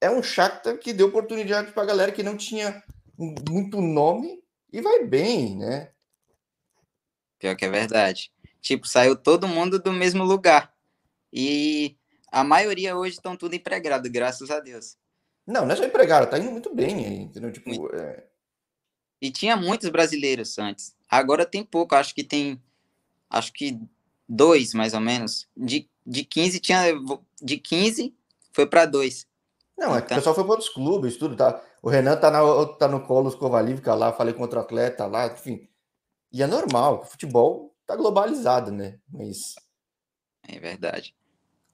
é 0.00 0.10
um 0.10 0.22
Shakhtar 0.22 0.78
que 0.78 0.92
deu 0.92 1.08
oportunidade 1.08 1.72
para 1.72 1.82
a 1.82 1.86
galera 1.86 2.12
que 2.12 2.22
não 2.22 2.36
tinha 2.36 2.82
muito 3.16 3.80
nome 3.80 4.42
e 4.72 4.80
vai 4.80 5.04
bem, 5.04 5.56
né? 5.56 5.92
Pior 7.38 7.56
que 7.56 7.64
é 7.64 7.70
verdade. 7.70 8.32
Tipo, 8.60 8.86
saiu 8.86 9.16
todo 9.16 9.48
mundo 9.48 9.78
do 9.78 9.92
mesmo 9.92 10.24
lugar. 10.24 10.72
E 11.32 11.96
a 12.30 12.44
maioria 12.44 12.96
hoje 12.96 13.16
estão 13.16 13.36
tudo 13.36 13.54
empregado, 13.54 14.08
graças 14.10 14.50
a 14.50 14.60
Deus. 14.60 14.96
Não, 15.46 15.66
não 15.66 15.72
é 15.72 15.76
só 15.76 15.84
empregado, 15.84 16.30
tá 16.30 16.38
indo 16.38 16.50
muito 16.50 16.74
bem 16.74 17.04
aí, 17.04 17.16
entendeu? 17.22 17.52
Tipo, 17.52 17.94
é... 17.94 18.24
E 19.20 19.30
tinha 19.30 19.56
muitos 19.56 19.88
brasileiros 19.88 20.58
antes. 20.58 20.96
Agora 21.08 21.46
tem 21.46 21.64
pouco, 21.64 21.94
acho 21.94 22.14
que 22.14 22.24
tem. 22.24 22.60
Acho 23.30 23.52
que 23.52 23.78
dois, 24.28 24.74
mais 24.74 24.94
ou 24.94 25.00
menos. 25.00 25.48
De, 25.56 25.88
de 26.06 26.24
15 26.24 26.60
tinha. 26.60 26.84
De 27.40 27.58
15 27.58 28.14
foi 28.52 28.66
para 28.66 28.86
dois. 28.86 29.26
Não, 29.76 29.86
então... 29.86 29.96
é 29.96 30.00
que 30.00 30.04
o 30.04 30.06
então 30.06 30.16
pessoal 30.18 30.34
foi 30.34 30.44
para 30.44 30.52
outros 30.52 30.68
clubes, 30.68 31.16
tudo. 31.16 31.36
Tá? 31.36 31.62
O 31.82 31.88
Renan 31.88 32.16
tá, 32.16 32.30
na, 32.30 32.66
tá 32.76 32.88
no 32.88 33.04
Colos 33.04 33.34
Kovalivka 33.34 33.94
lá, 33.94 34.12
falei 34.12 34.34
com 34.34 34.42
outro 34.42 34.60
atleta 34.60 35.06
lá, 35.06 35.26
enfim. 35.26 35.68
E 36.32 36.42
é 36.42 36.46
normal, 36.46 37.00
o 37.00 37.04
futebol 37.04 37.74
tá 37.86 37.96
globalizado, 37.96 38.70
né? 38.70 38.98
Mas. 39.10 39.54
É 40.48 40.58
verdade. 40.58 41.14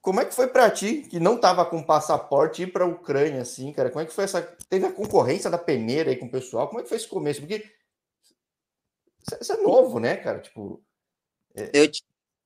Como 0.00 0.20
é 0.20 0.24
que 0.24 0.34
foi 0.34 0.46
para 0.46 0.70
ti, 0.70 1.02
que 1.02 1.20
não 1.20 1.38
tava 1.38 1.66
com 1.66 1.82
passaporte, 1.82 2.62
ir 2.62 2.72
para 2.72 2.84
a 2.84 2.88
Ucrânia, 2.88 3.42
assim, 3.42 3.72
cara? 3.72 3.90
Como 3.90 4.02
é 4.02 4.06
que 4.06 4.12
foi 4.12 4.24
essa. 4.24 4.42
Teve 4.68 4.86
a 4.86 4.92
concorrência 4.92 5.50
da 5.50 5.58
peneira 5.58 6.10
aí 6.10 6.16
com 6.16 6.26
o 6.26 6.30
pessoal? 6.30 6.68
Como 6.68 6.80
é 6.80 6.82
que 6.82 6.88
foi 6.88 6.96
esse 6.96 7.08
começo? 7.08 7.40
Porque. 7.40 7.70
Isso 9.40 9.52
é 9.52 9.56
novo, 9.58 9.98
né, 9.98 10.16
cara? 10.16 10.40
Tipo. 10.40 10.82
É... 11.54 11.70
Eu, 11.74 11.90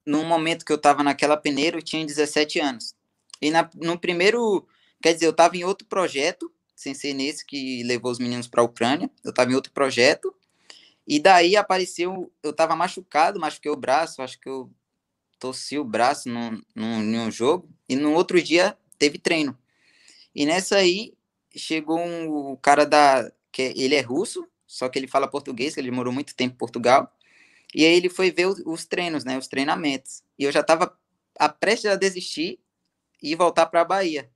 no 0.07 0.25
momento 0.25 0.65
que 0.65 0.73
eu 0.73 0.79
tava 0.79 1.03
naquela 1.03 1.37
peneira, 1.37 1.77
eu 1.79 1.83
tinha 1.83 2.05
17 2.05 2.61
anos. 2.61 2.95
E 3.41 3.51
na, 3.51 3.69
no 3.75 3.99
primeiro, 3.99 4.67
quer 5.03 5.15
dizer, 5.15 5.27
eu 5.27 5.31
estava 5.31 5.57
em 5.57 5.65
outro 5.65 5.87
projeto, 5.87 6.53
sem 6.75 6.95
ser 6.95 7.15
nesse 7.15 7.45
que 7.45 7.83
levou 7.85 8.11
os 8.11 8.19
meninos 8.19 8.49
para 8.49 8.63
a 8.63 8.65
Ucrânia, 8.65 9.11
eu 9.25 9.31
estava 9.31 9.51
em 9.51 9.55
outro 9.55 9.73
projeto, 9.73 10.35
e 11.07 11.19
daí 11.19 11.57
apareceu, 11.57 12.33
eu 12.43 12.51
estava 12.51 12.77
machucado, 12.77 13.41
machuquei 13.41 13.71
o 13.71 13.77
braço, 13.77 14.23
acho 14.23 14.39
que 14.39 14.49
eu 14.49 14.71
torci 15.39 15.79
o 15.79 15.85
braço 15.85 16.29
num, 16.29 16.63
num, 16.75 17.03
num 17.03 17.31
jogo, 17.31 17.69
e 17.89 17.97
no 17.97 18.13
outro 18.13 18.41
dia 18.41 18.77
teve 18.99 19.19
treino. 19.19 19.59
E 20.35 20.47
nessa 20.47 20.77
aí, 20.77 21.15
chegou 21.55 21.99
um, 21.99 22.53
o 22.53 22.57
cara 22.57 22.87
da, 22.87 23.31
que 23.51 23.75
ele 23.77 23.95
é 23.95 24.01
russo, 24.01 24.47
só 24.67 24.89
que 24.89 24.99
ele 24.99 25.07
fala 25.07 25.29
português, 25.29 25.77
ele 25.77 25.91
morou 25.91 26.13
muito 26.13 26.35
tempo 26.35 26.55
em 26.55 26.59
Portugal, 26.59 27.13
e 27.75 27.85
aí 27.85 27.95
ele 27.95 28.09
foi 28.09 28.31
ver 28.31 28.47
os, 28.47 28.61
os 28.65 28.85
treinos, 28.85 29.25
né, 29.25 29.39
os 29.39 29.49
treinamentos, 29.49 30.23
e 30.39 30.45
eu 30.45 30.53
já 30.53 30.61
estava 30.61 30.97
prestes 31.61 31.91
a 31.91 31.97
desistir 31.97 32.61
e 33.23 33.35
voltar 33.35 33.67
para 33.67 33.81
a 33.81 33.85
Bahia, 33.85 34.31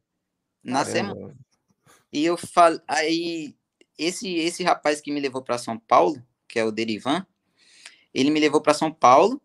na 0.63 0.85
Caramba. 0.85 1.15
semana. 1.15 1.37
E 2.13 2.25
eu 2.25 2.37
falo, 2.37 2.81
aí 2.87 3.55
esse 3.99 4.35
esse 4.37 4.63
rapaz 4.63 5.01
que 5.01 5.13
me 5.13 5.21
levou 5.21 5.43
para 5.43 5.59
São 5.59 5.79
Paulo, 5.79 6.23
que 6.49 6.59
é 6.59 6.65
o 6.65 6.73
Derivan, 6.73 7.27
ele 8.15 8.31
me 8.31 8.41
levou 8.41 8.61
para 8.61 8.75
São 8.75 8.93
Paulo 8.93 9.41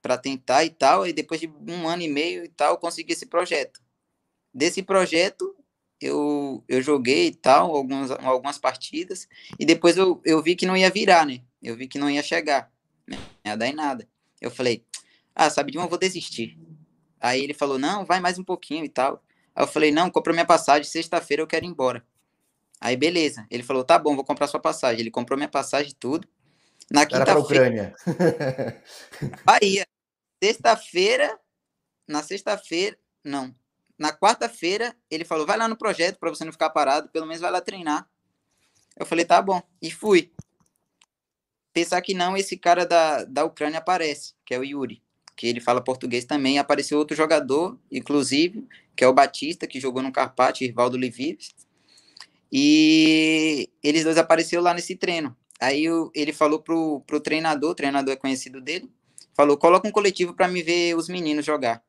para 0.00 0.18
tentar 0.18 0.64
e 0.64 0.70
tal, 0.70 1.06
e 1.06 1.14
depois 1.14 1.40
de 1.40 1.48
um 1.48 1.88
ano 1.88 2.02
e 2.02 2.08
meio 2.08 2.44
e 2.44 2.48
tal, 2.48 2.72
eu 2.72 2.78
consegui 2.78 3.14
esse 3.14 3.24
projeto. 3.24 3.80
Desse 4.52 4.82
projeto, 4.82 5.56
eu, 5.98 6.62
eu 6.68 6.82
joguei 6.82 7.28
e 7.28 7.34
tal, 7.34 7.74
algumas, 7.74 8.10
algumas 8.10 8.58
partidas, 8.58 9.26
e 9.58 9.64
depois 9.64 9.96
eu, 9.96 10.20
eu 10.24 10.42
vi 10.42 10.56
que 10.56 10.66
não 10.66 10.76
ia 10.76 10.90
virar, 10.90 11.24
né? 11.24 11.40
Eu 11.62 11.74
vi 11.74 11.88
que 11.88 11.98
não 11.98 12.10
ia 12.10 12.22
chegar, 12.22 12.70
ia 13.44 13.56
dar 13.56 13.66
em 13.66 13.74
nada. 13.74 14.08
Eu 14.40 14.50
falei, 14.50 14.84
ah, 15.34 15.50
sabe 15.50 15.72
de 15.72 15.78
uma, 15.78 15.84
eu 15.84 15.90
vou 15.90 15.98
desistir. 15.98 16.58
Aí 17.20 17.42
ele 17.42 17.54
falou, 17.54 17.78
não, 17.78 18.04
vai 18.04 18.20
mais 18.20 18.38
um 18.38 18.44
pouquinho 18.44 18.84
e 18.84 18.88
tal. 18.88 19.22
Aí 19.54 19.62
eu 19.62 19.68
falei, 19.68 19.90
não, 19.90 20.10
compra 20.10 20.32
minha 20.32 20.44
passagem, 20.44 20.84
sexta-feira 20.84 21.42
eu 21.42 21.46
quero 21.46 21.64
ir 21.64 21.68
embora. 21.68 22.04
Aí 22.80 22.96
beleza, 22.96 23.46
ele 23.50 23.62
falou, 23.62 23.84
tá 23.84 23.98
bom, 23.98 24.14
vou 24.14 24.24
comprar 24.24 24.46
sua 24.46 24.60
passagem. 24.60 25.00
Ele 25.00 25.10
comprou 25.10 25.36
minha 25.36 25.48
passagem 25.48 25.92
e 25.92 25.94
tudo. 25.94 26.28
Na 26.90 27.06
quinta-feira. 27.06 27.40
Ucrânia. 27.40 27.94
Bahia. 29.44 29.86
Sexta-feira, 30.42 31.38
na 32.06 32.22
sexta-feira, 32.22 32.98
não. 33.22 33.54
Na 33.98 34.12
quarta-feira, 34.12 34.94
ele 35.10 35.24
falou, 35.24 35.46
vai 35.46 35.56
lá 35.56 35.66
no 35.66 35.76
projeto 35.76 36.18
para 36.18 36.28
você 36.28 36.44
não 36.44 36.52
ficar 36.52 36.68
parado, 36.70 37.08
pelo 37.08 37.26
menos 37.26 37.40
vai 37.40 37.50
lá 37.50 37.60
treinar. 37.60 38.06
Eu 38.96 39.06
falei, 39.06 39.24
tá 39.24 39.40
bom. 39.40 39.62
E 39.80 39.90
fui. 39.90 40.32
Pensar 41.74 42.00
que 42.00 42.14
não, 42.14 42.36
esse 42.36 42.56
cara 42.56 42.86
da, 42.86 43.24
da 43.24 43.44
Ucrânia 43.44 43.78
aparece, 43.78 44.32
que 44.46 44.54
é 44.54 44.58
o 44.58 44.64
Yuri 44.64 45.04
que 45.36 45.46
ele 45.46 45.60
fala 45.60 45.80
português 45.80 46.24
também. 46.24 46.58
Apareceu 46.58 46.98
outro 46.98 47.16
jogador, 47.16 47.78
inclusive, 47.90 48.66
que 48.96 49.04
é 49.04 49.08
o 49.08 49.12
Batista, 49.12 49.66
que 49.66 49.80
jogou 49.80 50.02
no 50.02 50.12
Carpati, 50.12 50.66
Rivaldo 50.66 50.96
Livives. 50.96 51.50
E 52.52 53.68
eles 53.82 54.04
dois 54.04 54.16
apareceram 54.16 54.62
lá 54.62 54.72
nesse 54.72 54.94
treino. 54.94 55.36
Aí 55.60 55.86
ele 56.14 56.32
falou 56.32 56.60
pro, 56.60 57.00
pro 57.06 57.20
treinador, 57.20 57.70
o 57.70 57.74
treinador 57.74 58.12
é 58.14 58.16
conhecido 58.16 58.60
dele, 58.60 58.90
falou: 59.34 59.56
coloca 59.56 59.88
um 59.88 59.92
coletivo 59.92 60.34
para 60.34 60.48
me 60.48 60.62
ver 60.62 60.96
os 60.96 61.08
meninos 61.08 61.44
jogar. 61.44 61.82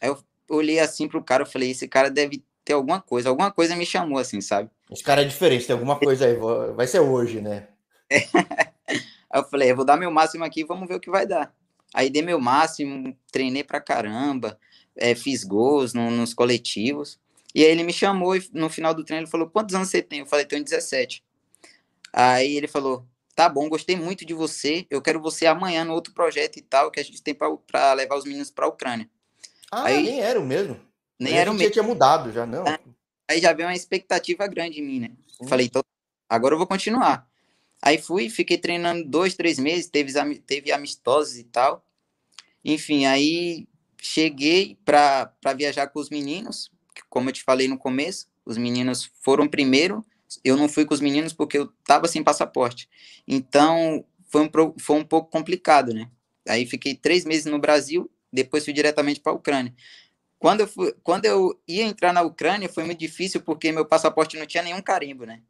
Aí 0.00 0.08
eu 0.08 0.18
olhei 0.48 0.78
assim 0.78 1.08
pro 1.08 1.22
cara, 1.22 1.42
eu 1.42 1.46
falei: 1.46 1.70
esse 1.70 1.88
cara 1.88 2.10
deve 2.10 2.42
ter 2.64 2.74
alguma 2.74 3.00
coisa, 3.00 3.28
alguma 3.28 3.50
coisa 3.50 3.76
me 3.76 3.84
chamou 3.84 4.18
assim, 4.18 4.40
sabe? 4.40 4.70
Esse 4.90 5.02
cara 5.02 5.22
é 5.22 5.24
diferente, 5.24 5.66
tem 5.66 5.74
alguma 5.74 5.98
coisa 5.98 6.26
aí, 6.26 6.36
vai 6.74 6.86
ser 6.86 7.00
hoje, 7.00 7.40
né? 7.40 7.68
aí 9.30 9.40
eu 9.40 9.44
falei: 9.44 9.70
eu 9.70 9.76
vou 9.76 9.84
dar 9.84 9.96
meu 9.96 10.10
máximo 10.10 10.44
aqui, 10.44 10.64
vamos 10.64 10.88
ver 10.88 10.94
o 10.94 11.00
que 11.00 11.10
vai 11.10 11.26
dar. 11.26 11.54
Aí 11.94 12.10
dei 12.10 12.22
meu 12.22 12.40
máximo, 12.40 13.16
treinei 13.32 13.64
pra 13.64 13.80
caramba, 13.80 14.58
é, 14.96 15.14
fiz 15.14 15.44
gols 15.44 15.94
no, 15.94 16.10
nos 16.10 16.34
coletivos. 16.34 17.18
E 17.54 17.64
aí 17.64 17.70
ele 17.70 17.82
me 17.82 17.92
chamou 17.92 18.36
e 18.36 18.48
no 18.52 18.68
final 18.68 18.92
do 18.92 19.04
treino 19.04 19.24
ele 19.24 19.30
falou: 19.30 19.48
Quantos 19.48 19.74
anos 19.74 19.88
você 19.88 20.02
tem? 20.02 20.20
Eu 20.20 20.26
falei: 20.26 20.44
Tenho 20.44 20.62
17. 20.62 21.24
Aí 22.12 22.56
ele 22.56 22.68
falou: 22.68 23.06
Tá 23.34 23.48
bom, 23.48 23.68
gostei 23.68 23.96
muito 23.96 24.24
de 24.24 24.34
você. 24.34 24.86
Eu 24.90 25.00
quero 25.00 25.20
você 25.20 25.46
amanhã 25.46 25.84
no 25.84 25.94
outro 25.94 26.12
projeto 26.12 26.56
e 26.56 26.62
tal, 26.62 26.90
que 26.90 27.00
a 27.00 27.04
gente 27.04 27.22
tem 27.22 27.34
para 27.34 27.92
levar 27.94 28.16
os 28.16 28.24
meninos 28.24 28.50
para 28.50 28.66
a 28.66 28.68
Ucrânia. 28.68 29.08
Ah, 29.70 29.84
aí, 29.84 30.02
nem 30.02 30.20
era 30.20 30.40
o 30.40 30.44
mesmo. 30.44 30.78
Nem 31.18 31.36
era 31.36 31.50
o 31.50 31.54
mesmo. 31.54 31.72
tinha 31.72 31.82
mudado 31.82 32.32
já, 32.32 32.46
não. 32.46 32.64
Aí 33.28 33.40
já 33.40 33.52
veio 33.52 33.68
uma 33.68 33.74
expectativa 33.74 34.46
grande 34.46 34.80
em 34.80 34.86
mim, 34.86 35.00
né? 35.00 35.10
Hum. 35.40 35.48
Falei: 35.48 35.66
então, 35.66 35.82
Agora 36.28 36.54
eu 36.54 36.58
vou 36.58 36.66
continuar. 36.66 37.26
Aí 37.82 37.98
fui, 37.98 38.28
fiquei 38.28 38.58
treinando 38.58 39.04
dois, 39.04 39.34
três 39.34 39.58
meses, 39.58 39.88
teve, 39.88 40.12
teve 40.40 40.72
amistosos 40.72 41.36
e 41.38 41.44
tal. 41.44 41.84
Enfim, 42.64 43.06
aí 43.06 43.68
cheguei 44.00 44.76
para 44.84 45.32
viajar 45.56 45.88
com 45.88 46.00
os 46.00 46.10
meninos, 46.10 46.70
como 47.08 47.28
eu 47.28 47.32
te 47.32 47.42
falei 47.42 47.68
no 47.68 47.78
começo, 47.78 48.26
os 48.44 48.56
meninos 48.56 49.10
foram 49.20 49.48
primeiro, 49.48 50.04
eu 50.44 50.56
não 50.56 50.68
fui 50.68 50.84
com 50.84 50.94
os 50.94 51.00
meninos 51.00 51.32
porque 51.32 51.58
eu 51.58 51.72
estava 51.80 52.08
sem 52.08 52.22
passaporte. 52.22 52.88
Então, 53.26 54.04
foi 54.26 54.42
um, 54.42 54.50
foi 54.78 54.96
um 54.96 55.04
pouco 55.04 55.30
complicado, 55.30 55.92
né? 55.94 56.10
Aí 56.46 56.66
fiquei 56.66 56.94
três 56.94 57.24
meses 57.24 57.46
no 57.46 57.58
Brasil, 57.58 58.10
depois 58.32 58.64
fui 58.64 58.72
diretamente 58.72 59.20
para 59.20 59.32
a 59.32 59.36
Ucrânia. 59.36 59.74
Quando 60.38 60.60
eu, 60.60 60.68
fui, 60.68 60.94
quando 61.02 61.24
eu 61.24 61.60
ia 61.66 61.84
entrar 61.84 62.12
na 62.12 62.22
Ucrânia, 62.22 62.68
foi 62.68 62.84
muito 62.84 62.98
difícil 62.98 63.40
porque 63.40 63.72
meu 63.72 63.84
passaporte 63.84 64.36
não 64.36 64.46
tinha 64.46 64.62
nenhum 64.62 64.80
carimbo, 64.80 65.24
né? 65.24 65.42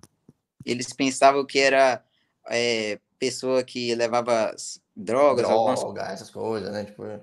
Eles 0.64 0.92
pensavam 0.92 1.44
que 1.44 1.58
era 1.58 2.02
é, 2.50 2.98
pessoa 3.18 3.62
que 3.62 3.94
levava 3.94 4.54
drogas, 4.96 5.46
Droga, 5.46 5.74
algumas... 5.74 6.10
essas 6.10 6.30
coisas, 6.30 6.72
né? 6.72 6.84
Tipo... 6.84 7.04
É. 7.04 7.20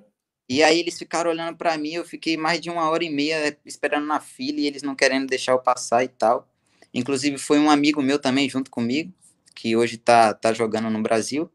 E 0.47 0.63
aí 0.63 0.79
eles 0.79 0.97
ficaram 0.97 1.31
olhando 1.31 1.57
para 1.57 1.77
mim, 1.77 1.93
eu 1.93 2.05
fiquei 2.05 2.37
mais 2.37 2.61
de 2.61 2.69
uma 2.69 2.89
hora 2.89 3.03
e 3.03 3.09
meia 3.09 3.57
esperando 3.65 4.05
na 4.05 4.19
fila 4.19 4.59
e 4.59 4.67
eles 4.67 4.83
não 4.83 4.95
querendo 4.95 5.27
deixar 5.27 5.53
eu 5.53 5.59
passar 5.59 6.03
e 6.03 6.07
tal. 6.07 6.47
Inclusive 6.93 7.37
foi 7.37 7.59
um 7.59 7.69
amigo 7.69 8.01
meu 8.01 8.19
também 8.19 8.47
junto 8.47 8.69
comigo, 8.69 9.11
que 9.55 9.75
hoje 9.75 9.97
tá, 9.97 10.33
tá 10.33 10.53
jogando 10.53 10.89
no 10.89 11.01
Brasil. 11.01 11.51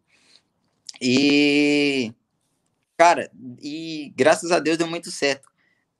E 1.01 2.13
cara, 2.97 3.31
e 3.63 4.13
graças 4.17 4.51
a 4.51 4.59
Deus 4.59 4.77
deu 4.77 4.89
muito 4.89 5.11
certo. 5.11 5.49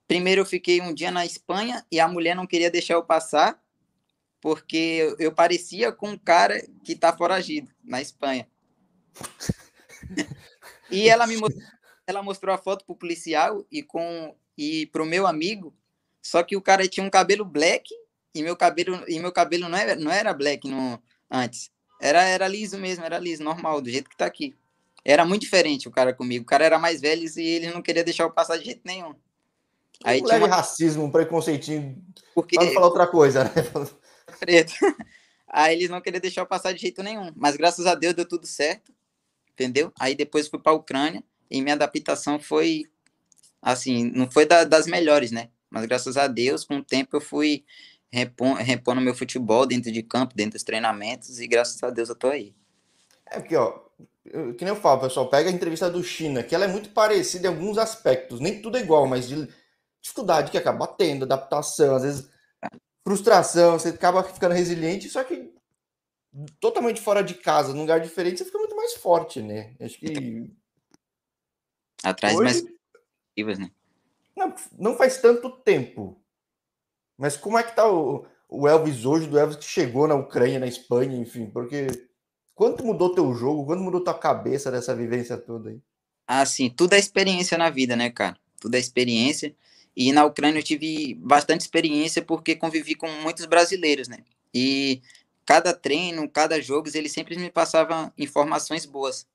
Primeiro 0.09 0.41
eu 0.41 0.47
fiquei 0.47 0.81
um 0.81 0.93
dia 0.93 1.13
na 1.13 1.25
Espanha 1.25 1.87
e 1.93 2.01
a 2.01 2.09
mulher 2.09 2.35
não 2.35 2.47
queria 2.47 2.71
deixar 2.71 2.95
eu 2.95 3.05
passar 3.05 3.60
porque 4.41 5.15
eu 5.19 5.33
parecia 5.33 5.93
com 5.93 6.11
um 6.11 6.19
cara 6.19 6.61
que 6.85 6.95
tá 6.95 7.17
foragido 7.17 7.71
na 7.85 8.01
Espanha. 8.01 8.49
e 10.91 11.09
ela 11.09 11.27
me 11.27 11.37
mostrou, 11.37 11.69
ela 12.07 12.23
mostrou 12.23 12.55
a 12.55 12.59
foto 12.59 12.85
pro 12.85 12.97
policial 12.97 13.65
e 13.71 13.83
com 13.83 14.35
e 14.57 14.87
pro 14.87 15.07
meu 15.07 15.27
amigo, 15.27 15.75
só 16.23 16.43
que 16.43 16.57
o 16.57 16.63
cara 16.63 16.87
tinha 16.89 17.05
um 17.05 17.11
cabelo 17.11 17.45
black 17.45 17.89
e 18.35 18.43
meu 18.43 18.57
cabelo 18.57 19.05
e 19.09 19.19
meu 19.19 19.33
cabelo 19.33 19.69
não 19.69 19.79
era, 19.79 19.95
não 19.97 20.11
era 20.11 20.33
black 20.33 20.69
no 20.69 21.01
antes. 21.31 21.71
Era 22.01 22.25
era 22.25 22.49
liso 22.49 22.79
mesmo, 22.79 23.05
era 23.05 23.19
liso, 23.19 23.43
normal, 23.43 23.81
do 23.81 23.91
jeito 23.91 24.09
que 24.09 24.17
tá 24.17 24.27
aqui. 24.27 24.55
Era 25.05 25.25
muito 25.25 25.43
diferente 25.43 25.89
o 25.89 25.91
cara 25.91 26.13
comigo. 26.13 26.45
O 26.45 26.47
cara 26.47 26.65
era 26.65 26.79
mais 26.79 27.01
velho 27.01 27.27
e 27.37 27.41
ele 27.41 27.71
não 27.71 27.83
queria 27.83 28.05
deixar 28.05 28.25
eu 28.25 28.31
passar 28.31 28.59
de 28.59 28.65
jeito 28.67 28.83
nenhum. 28.85 29.15
Aí 30.05 30.23
um 30.23 30.27
uma... 30.27 30.49
racismo, 30.49 31.05
um 31.05 31.11
preconceitinho. 31.11 32.03
Porque... 32.35 32.57
Pra 32.57 32.65
não 32.65 32.73
falar 32.73 32.87
outra 32.87 33.07
coisa, 33.07 33.45
né? 33.45 33.51
Preto. 34.41 34.73
Aí 35.47 35.77
eles 35.77 35.91
não 35.91 36.01
queriam 36.01 36.21
deixar 36.21 36.41
eu 36.41 36.47
passar 36.47 36.73
de 36.73 36.81
jeito 36.81 37.03
nenhum. 37.03 37.31
Mas 37.37 37.57
graças 37.57 37.87
a 37.87 37.95
Deus 37.95 38.15
deu 38.15 38.27
tudo 38.27 38.47
certo. 38.47 38.93
Entendeu? 39.53 39.93
Aí 40.01 40.15
depois 40.15 40.49
fui 40.49 40.59
para 40.59 40.73
a 40.73 40.75
Ucrânia 40.75 41.23
e 41.51 41.61
minha 41.61 41.75
adaptação 41.75 42.41
foi 42.41 42.85
assim, 43.61 44.11
não 44.11 44.31
foi 44.31 44.47
da, 44.47 44.65
das 44.65 44.87
melhores, 44.87 45.31
né? 45.31 45.51
Mas 45.69 45.85
graças 45.85 46.17
a 46.17 46.27
Deus, 46.27 46.65
com 46.65 46.79
o 46.79 46.85
tempo 46.85 47.17
eu 47.17 47.21
fui 47.21 47.65
repondo, 48.11 48.57
repondo 48.61 49.01
meu 49.01 49.15
futebol 49.15 49.67
dentro 49.67 49.93
de 49.93 50.03
campo, 50.03 50.35
dentro 50.35 50.53
dos 50.53 50.63
treinamentos, 50.63 51.39
e 51.39 51.47
graças 51.47 51.83
a 51.83 51.91
Deus 51.91 52.09
eu 52.09 52.15
tô 52.15 52.29
aí. 52.29 52.55
É 53.27 53.39
porque, 53.39 53.55
ó, 53.55 53.79
que 54.25 54.65
nem 54.65 54.69
eu 54.69 54.77
falo, 54.77 55.03
pessoal, 55.03 55.29
pega 55.29 55.49
a 55.49 55.53
entrevista 55.53 55.91
do 55.91 56.03
China, 56.03 56.43
que 56.43 56.55
ela 56.55 56.65
é 56.65 56.69
muito 56.69 56.91
parecida 56.91 57.47
em 57.47 57.51
alguns 57.51 57.79
aspectos, 57.79 58.41
nem 58.41 58.61
tudo 58.61 58.79
é 58.79 58.81
igual, 58.81 59.07
mas 59.07 59.29
de 59.29 59.49
dificuldade 60.01 60.51
que 60.51 60.59
acaba 60.59 60.87
tendo, 60.87 61.25
adaptação, 61.25 61.95
às 61.95 62.03
vezes 62.03 62.29
frustração, 63.05 63.79
você 63.79 63.89
acaba 63.89 64.23
ficando 64.23 64.55
resiliente, 64.55 65.09
só 65.09 65.25
que 65.25 65.53
totalmente 66.61 67.01
fora 67.01 67.23
de 67.23 67.35
casa, 67.35 67.73
num 67.73 67.81
lugar 67.81 68.01
diferente, 68.01 68.39
você 68.39 68.45
fica 68.45 68.59
muito 68.59 68.77
mais 68.77 68.95
forte, 68.95 69.43
né? 69.43 69.75
Acho 69.81 69.99
que. 69.99 70.51
Atrás 72.03 72.35
Hoje... 72.35 72.63
mais 72.63 73.59
né? 73.59 73.71
Não, 74.37 74.55
não 74.79 74.97
faz 74.97 75.19
tanto 75.19 75.51
tempo. 75.51 76.21
Mas 77.17 77.37
como 77.37 77.59
é 77.59 77.63
que 77.63 77.75
tá 77.75 77.91
o, 77.91 78.27
o 78.49 78.67
Elvis 78.67 79.05
hoje, 79.05 79.27
do 79.27 79.39
Elvis 79.39 79.57
que 79.57 79.65
chegou 79.65 80.07
na 80.07 80.15
Ucrânia, 80.15 80.59
na 80.59 80.67
Espanha, 80.67 81.17
enfim, 81.17 81.47
porque 81.47 81.87
quanto 82.55 82.85
mudou 82.85 83.15
teu 83.15 83.33
jogo, 83.35 83.67
quanto 83.67 83.83
mudou 83.83 84.03
tua 84.03 84.15
cabeça 84.15 84.71
dessa 84.71 84.95
vivência 84.95 85.37
toda 85.37 85.71
aí? 85.71 85.81
Ah, 86.27 86.47
sim, 86.47 86.71
tudo 86.71 86.95
é 86.95 86.99
experiência 86.99 87.59
na 87.59 87.71
vida, 87.71 87.97
né, 87.97 88.11
cara? 88.11 88.37
Tudo 88.61 88.75
é 88.75 88.79
experiência. 88.79 89.55
E 90.01 90.13
na 90.13 90.25
Ucrânia 90.25 90.61
eu 90.61 90.63
tive 90.63 91.13
bastante 91.13 91.61
experiência 91.61 92.23
porque 92.23 92.57
convivi 92.57 92.95
com 92.95 93.07
muitos 93.21 93.45
brasileiros, 93.45 94.09
né? 94.09 94.21
E 94.53 95.03
cada 95.45 95.75
treino, 95.75 96.27
cada 96.27 96.59
jogo, 96.59 96.89
eles 96.95 97.13
sempre 97.13 97.37
me 97.37 97.51
passavam 97.51 98.11
informações 98.17 98.87
boas. 98.87 99.27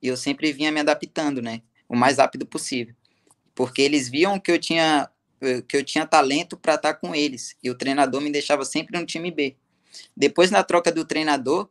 E 0.00 0.06
eu 0.06 0.16
sempre 0.16 0.52
vinha 0.52 0.70
me 0.70 0.78
adaptando, 0.78 1.42
né? 1.42 1.60
O 1.88 1.96
mais 1.96 2.18
rápido 2.18 2.46
possível. 2.46 2.94
Porque 3.52 3.82
eles 3.82 4.08
viam 4.08 4.38
que 4.38 4.52
eu 4.52 4.60
tinha 4.60 5.10
que 5.66 5.76
eu 5.76 5.82
tinha 5.82 6.06
talento 6.06 6.56
para 6.56 6.76
estar 6.76 6.94
tá 6.94 7.00
com 7.00 7.12
eles. 7.16 7.56
E 7.60 7.68
o 7.68 7.74
treinador 7.74 8.20
me 8.20 8.30
deixava 8.30 8.64
sempre 8.64 8.96
no 8.96 9.04
time 9.04 9.28
B. 9.28 9.56
Depois, 10.16 10.52
na 10.52 10.62
troca 10.62 10.92
do 10.92 11.04
treinador, 11.04 11.68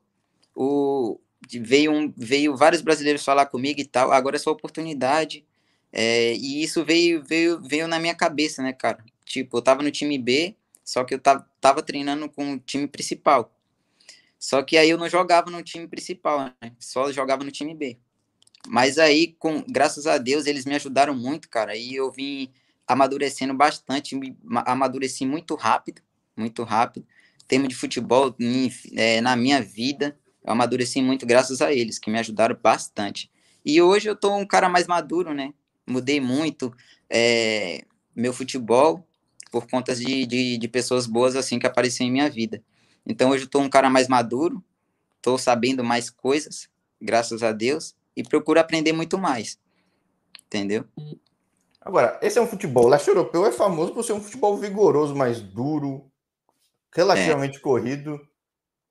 o, 0.53 1.17
veio, 1.57 1.93
um, 1.93 2.13
veio 2.17 2.57
vários 2.57 2.81
brasileiros 2.81 3.23
falar 3.23 3.45
comigo 3.45 3.79
e 3.79 3.85
tal. 3.85 4.11
Agora 4.11 4.35
é 4.35 4.39
sua 4.39 4.51
oportunidade. 4.51 5.45
É, 5.91 6.33
e 6.35 6.63
isso 6.63 6.83
veio, 6.85 7.23
veio, 7.23 7.61
veio 7.61 7.87
na 7.87 7.99
minha 7.99 8.15
cabeça, 8.15 8.61
né, 8.61 8.73
cara? 8.73 9.03
Tipo, 9.25 9.57
eu 9.57 9.61
tava 9.61 9.83
no 9.83 9.91
time 9.91 10.17
B, 10.17 10.55
só 10.83 11.03
que 11.03 11.13
eu 11.13 11.19
tava, 11.19 11.47
tava 11.59 11.81
treinando 11.81 12.29
com 12.29 12.53
o 12.53 12.59
time 12.59 12.87
principal. 12.87 13.53
Só 14.39 14.63
que 14.63 14.77
aí 14.77 14.89
eu 14.89 14.97
não 14.97 15.07
jogava 15.07 15.51
no 15.51 15.61
time 15.61 15.87
principal, 15.87 16.39
né? 16.61 16.73
Só 16.79 17.11
jogava 17.11 17.43
no 17.43 17.51
time 17.51 17.75
B. 17.75 17.97
Mas 18.67 18.97
aí, 18.97 19.35
com, 19.39 19.63
graças 19.67 20.07
a 20.07 20.17
Deus, 20.17 20.45
eles 20.45 20.65
me 20.65 20.75
ajudaram 20.75 21.15
muito, 21.15 21.49
cara. 21.49 21.75
E 21.75 21.95
eu 21.95 22.11
vim 22.11 22.51
amadurecendo 22.87 23.53
bastante, 23.53 24.19
amadureci 24.65 25.25
muito 25.25 25.55
rápido, 25.55 26.01
muito 26.35 26.63
rápido. 26.63 27.05
Tema 27.47 27.67
de 27.67 27.75
futebol 27.75 28.35
é, 28.93 29.21
na 29.21 29.35
minha 29.35 29.61
vida, 29.61 30.17
eu 30.43 30.51
amadureci 30.51 31.01
muito 31.01 31.25
graças 31.25 31.61
a 31.61 31.73
eles, 31.73 31.99
que 31.99 32.09
me 32.09 32.19
ajudaram 32.19 32.57
bastante. 32.61 33.31
E 33.63 33.81
hoje 33.81 34.09
eu 34.09 34.15
tô 34.15 34.35
um 34.35 34.45
cara 34.45 34.67
mais 34.67 34.87
maduro, 34.87 35.33
né? 35.33 35.53
Mudei 35.91 36.19
muito 36.19 36.73
é, 37.09 37.83
meu 38.15 38.33
futebol 38.33 39.05
por 39.51 39.67
conta 39.67 39.93
de, 39.93 40.25
de, 40.25 40.57
de 40.57 40.67
pessoas 40.67 41.05
boas 41.05 41.35
assim 41.35 41.59
que 41.59 41.67
apareceram 41.67 42.07
em 42.07 42.11
minha 42.11 42.29
vida. 42.29 42.63
Então 43.05 43.31
hoje 43.31 43.43
eu 43.43 43.49
tô 43.49 43.59
um 43.59 43.69
cara 43.69 43.89
mais 43.89 44.07
maduro, 44.07 44.63
tô 45.21 45.37
sabendo 45.37 45.83
mais 45.83 46.09
coisas, 46.09 46.69
graças 47.01 47.43
a 47.43 47.51
Deus, 47.51 47.95
e 48.15 48.23
procuro 48.23 48.59
aprender 48.59 48.93
muito 48.93 49.17
mais. 49.17 49.59
Entendeu? 50.45 50.85
Agora, 51.79 52.19
esse 52.21 52.37
é 52.37 52.41
um 52.41 52.47
futebol. 52.47 52.85
O 52.85 52.89
leste 52.89 53.07
europeu 53.07 53.45
é 53.45 53.51
famoso 53.51 53.93
por 53.93 54.03
ser 54.03 54.13
um 54.13 54.21
futebol 54.21 54.57
vigoroso, 54.57 55.15
mais 55.15 55.41
duro, 55.41 56.11
relativamente 56.93 57.57
é. 57.57 57.61
corrido. 57.61 58.19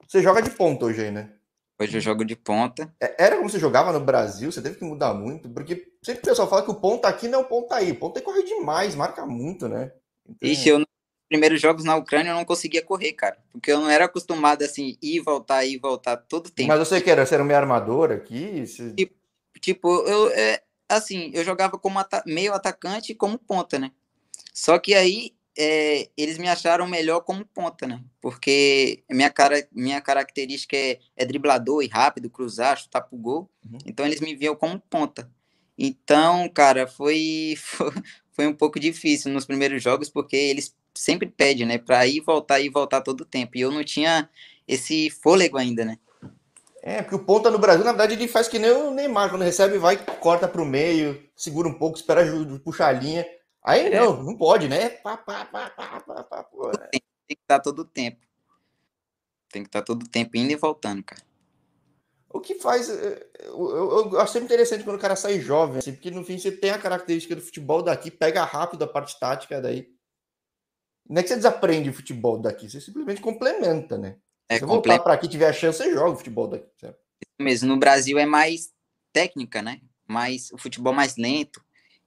Você 0.06 0.22
joga 0.22 0.42
de 0.42 0.50
ponta 0.50 0.86
hoje 0.86 1.02
aí, 1.02 1.10
né? 1.10 1.32
Hoje 1.80 1.96
eu 1.96 2.00
jogo 2.00 2.26
de 2.26 2.36
ponta. 2.36 2.94
É, 3.00 3.24
era 3.24 3.36
como 3.36 3.48
você 3.48 3.58
jogava 3.58 3.90
no 3.90 4.00
Brasil, 4.00 4.52
você 4.52 4.60
teve 4.60 4.76
que 4.76 4.84
mudar 4.84 5.14
muito, 5.14 5.48
porque 5.48 5.90
sempre 6.02 6.20
o 6.20 6.26
pessoal 6.26 6.46
fala 6.46 6.62
que 6.62 6.70
o 6.70 6.74
ponta 6.74 7.08
aqui 7.08 7.26
não 7.26 7.38
é 7.40 7.42
o 7.42 7.46
ponta 7.46 7.76
aí. 7.76 7.92
O 7.92 7.96
ponta 7.96 8.18
aí 8.18 8.24
corre 8.24 8.42
demais, 8.42 8.94
marca 8.94 9.24
muito, 9.24 9.66
né? 9.66 9.90
Então... 10.28 10.48
Ixi, 10.48 10.68
eu 10.68 10.84
primeiros 11.26 11.60
jogos 11.60 11.84
na 11.84 11.96
Ucrânia 11.96 12.30
eu 12.30 12.34
não 12.34 12.44
conseguia 12.44 12.84
correr, 12.84 13.12
cara. 13.12 13.38
Porque 13.52 13.72
eu 13.72 13.80
não 13.80 13.88
era 13.88 14.04
acostumado 14.04 14.62
assim, 14.62 14.98
ir 15.00 15.20
voltar, 15.20 15.64
ir 15.64 15.78
voltar 15.78 16.16
todo 16.16 16.50
tempo. 16.50 16.68
Mas 16.68 16.80
você 16.80 17.00
que 17.00 17.10
era, 17.10 17.24
você 17.24 17.34
era 17.34 17.44
meio 17.44 17.58
armador 17.58 18.10
aqui? 18.10 18.66
Você... 18.66 18.92
Tipo, 18.92 19.14
tipo, 19.60 19.88
eu 20.06 20.28
é, 20.32 20.60
assim, 20.86 21.30
eu 21.32 21.44
jogava 21.44 21.78
como 21.78 21.98
ata 21.98 22.22
meio 22.26 22.52
atacante 22.52 23.12
e 23.12 23.14
como 23.14 23.38
ponta, 23.38 23.78
né? 23.78 23.92
Só 24.52 24.78
que 24.78 24.92
aí 24.92 25.32
é, 25.58 26.08
eles 26.16 26.38
me 26.38 26.48
acharam 26.48 26.86
melhor 26.86 27.20
como 27.20 27.44
ponta, 27.44 27.86
né? 27.86 28.00
Porque 28.20 29.02
minha, 29.10 29.30
cara, 29.30 29.66
minha 29.72 30.00
característica 30.00 30.76
é, 30.76 30.98
é 31.16 31.24
driblador 31.24 31.82
e 31.82 31.88
rápido, 31.88 32.30
cruzar, 32.30 32.78
chutar 32.78 33.02
pro 33.02 33.18
gol. 33.18 33.50
Uhum. 33.64 33.78
Então 33.86 34.06
eles 34.06 34.20
me 34.20 34.34
viam 34.34 34.54
como 34.54 34.78
ponta. 34.78 35.30
Então, 35.76 36.48
cara, 36.48 36.86
foi, 36.86 37.54
foi, 37.60 37.92
foi 38.32 38.46
um 38.46 38.54
pouco 38.54 38.78
difícil 38.78 39.32
nos 39.32 39.44
primeiros 39.44 39.82
jogos, 39.82 40.08
porque 40.08 40.36
eles 40.36 40.74
sempre 40.94 41.28
pede, 41.28 41.64
né, 41.64 41.78
para 41.78 42.06
ir 42.06 42.20
voltar 42.20 42.60
e 42.60 42.68
voltar 42.68 43.00
todo 43.00 43.22
o 43.22 43.26
tempo. 43.26 43.56
E 43.56 43.60
eu 43.60 43.70
não 43.70 43.84
tinha 43.84 44.28
esse 44.66 45.10
fôlego 45.10 45.56
ainda, 45.56 45.84
né? 45.84 45.98
É, 46.82 47.02
porque 47.02 47.14
o 47.14 47.24
ponta 47.24 47.50
no 47.50 47.58
Brasil, 47.58 47.84
na 47.84 47.92
verdade, 47.92 48.14
ele 48.14 48.26
faz 48.26 48.48
que 48.48 48.58
nem 48.58 48.70
o 48.70 48.90
Neymar, 48.90 49.28
quando 49.28 49.42
recebe, 49.42 49.76
vai, 49.76 49.98
corta 49.98 50.48
para 50.48 50.62
o 50.62 50.66
meio, 50.66 51.22
segura 51.36 51.68
um 51.68 51.74
pouco, 51.74 51.98
espera 51.98 52.24
puxar 52.64 52.88
a 52.88 52.92
linha. 52.92 53.26
Aí 53.62 53.86
é. 53.86 54.00
não, 54.00 54.22
não 54.22 54.36
pode, 54.36 54.68
né? 54.68 54.88
Pá, 54.88 55.16
pá, 55.16 55.44
pá, 55.44 55.70
pá, 55.70 56.00
pá, 56.00 56.24
pá, 56.24 56.44
pô, 56.44 56.68
né? 56.68 56.88
Tem, 56.90 57.00
que 57.28 57.34
estar 57.42 57.60
todo 57.60 57.80
o 57.80 57.84
tempo. 57.84 58.26
Tem 59.50 59.62
que 59.62 59.68
estar 59.68 59.82
todo 59.82 60.04
o 60.04 60.08
tempo 60.08 60.36
indo 60.36 60.52
e 60.52 60.56
voltando, 60.56 61.02
cara. 61.02 61.22
O 62.32 62.40
que 62.40 62.54
faz. 62.54 62.88
Eh, 62.88 63.26
eu, 63.40 63.70
eu, 63.70 64.12
eu, 64.12 64.20
acho 64.20 64.32
sempre 64.32 64.46
interessante 64.46 64.84
quando 64.84 64.96
o 64.96 65.00
cara 65.00 65.16
sai 65.16 65.40
jovem, 65.40 65.78
assim, 65.78 65.92
porque 65.92 66.10
no 66.10 66.24
fim 66.24 66.38
você 66.38 66.52
tem 66.52 66.70
a 66.70 66.78
característica 66.78 67.34
do 67.34 67.42
futebol 67.42 67.82
daqui, 67.82 68.10
pega 68.10 68.44
rápido 68.44 68.84
a 68.84 68.88
parte 68.88 69.18
tática 69.18 69.60
daí. 69.60 69.92
Não 71.08 71.18
é 71.18 71.22
que 71.22 71.28
você 71.28 71.36
desaprende 71.36 71.90
o 71.90 71.92
futebol 71.92 72.38
daqui, 72.38 72.70
você 72.70 72.80
simplesmente 72.80 73.20
complementa, 73.20 73.98
né? 73.98 74.16
É, 74.48 74.54
se 74.54 74.60
você 74.60 74.66
voltar 74.66 75.00
para 75.00 75.14
aqui 75.14 75.28
tiver 75.28 75.48
a 75.48 75.52
chance, 75.52 75.78
você 75.78 75.92
joga 75.92 76.10
o 76.10 76.16
futebol 76.16 76.46
daqui. 76.46 76.68
Certo? 76.78 76.98
Mesmo 77.38 77.68
no 77.68 77.76
Brasil 77.76 78.16
é 78.16 78.26
mais 78.26 78.72
técnica, 79.12 79.60
né? 79.60 79.80
Mais 80.06 80.52
o 80.52 80.58
futebol 80.58 80.92
mais 80.92 81.16
lento. 81.16 81.60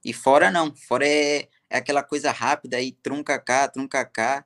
E 0.04 0.12
fora 0.12 0.50
não, 0.50 0.74
fora 0.74 1.06
é, 1.06 1.48
é 1.70 1.78
aquela 1.78 2.02
coisa 2.02 2.30
rápida 2.30 2.76
aí, 2.76 2.92
trunca 2.92 3.38
cá, 3.38 3.68
trunca 3.68 4.04
cá. 4.04 4.44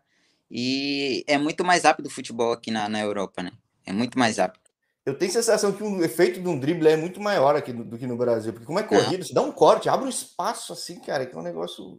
E 0.50 1.24
é 1.26 1.37
muito 1.37 1.64
mais 1.64 1.85
rápido 1.85 2.07
o 2.07 2.11
futebol 2.11 2.52
aqui 2.52 2.70
na, 2.70 2.88
na 2.88 3.00
Europa, 3.00 3.42
né? 3.42 3.52
É 3.85 3.92
muito 3.92 4.18
mais 4.18 4.38
rápido. 4.38 4.62
Eu 5.04 5.16
tenho 5.16 5.31
a 5.31 5.35
sensação 5.35 5.72
que 5.72 5.83
o 5.83 6.04
efeito 6.04 6.40
de 6.40 6.48
um 6.48 6.59
drible 6.59 6.88
é 6.88 6.96
muito 6.96 7.20
maior 7.20 7.57
aqui 7.57 7.72
do, 7.72 7.85
do 7.85 7.98
que 7.98 8.07
no 8.07 8.16
Brasil, 8.16 8.52
porque 8.52 8.66
como 8.66 8.78
é 8.78 8.83
corrido, 8.83 9.24
você 9.24 9.33
dá 9.33 9.40
um 9.40 9.52
corte, 9.52 9.88
abre 9.88 10.07
um 10.07 10.11
espaço 10.11 10.72
assim, 10.72 11.00
cara, 11.00 11.24
que 11.24 11.35
é 11.35 11.38
um 11.38 11.42
negócio 11.42 11.98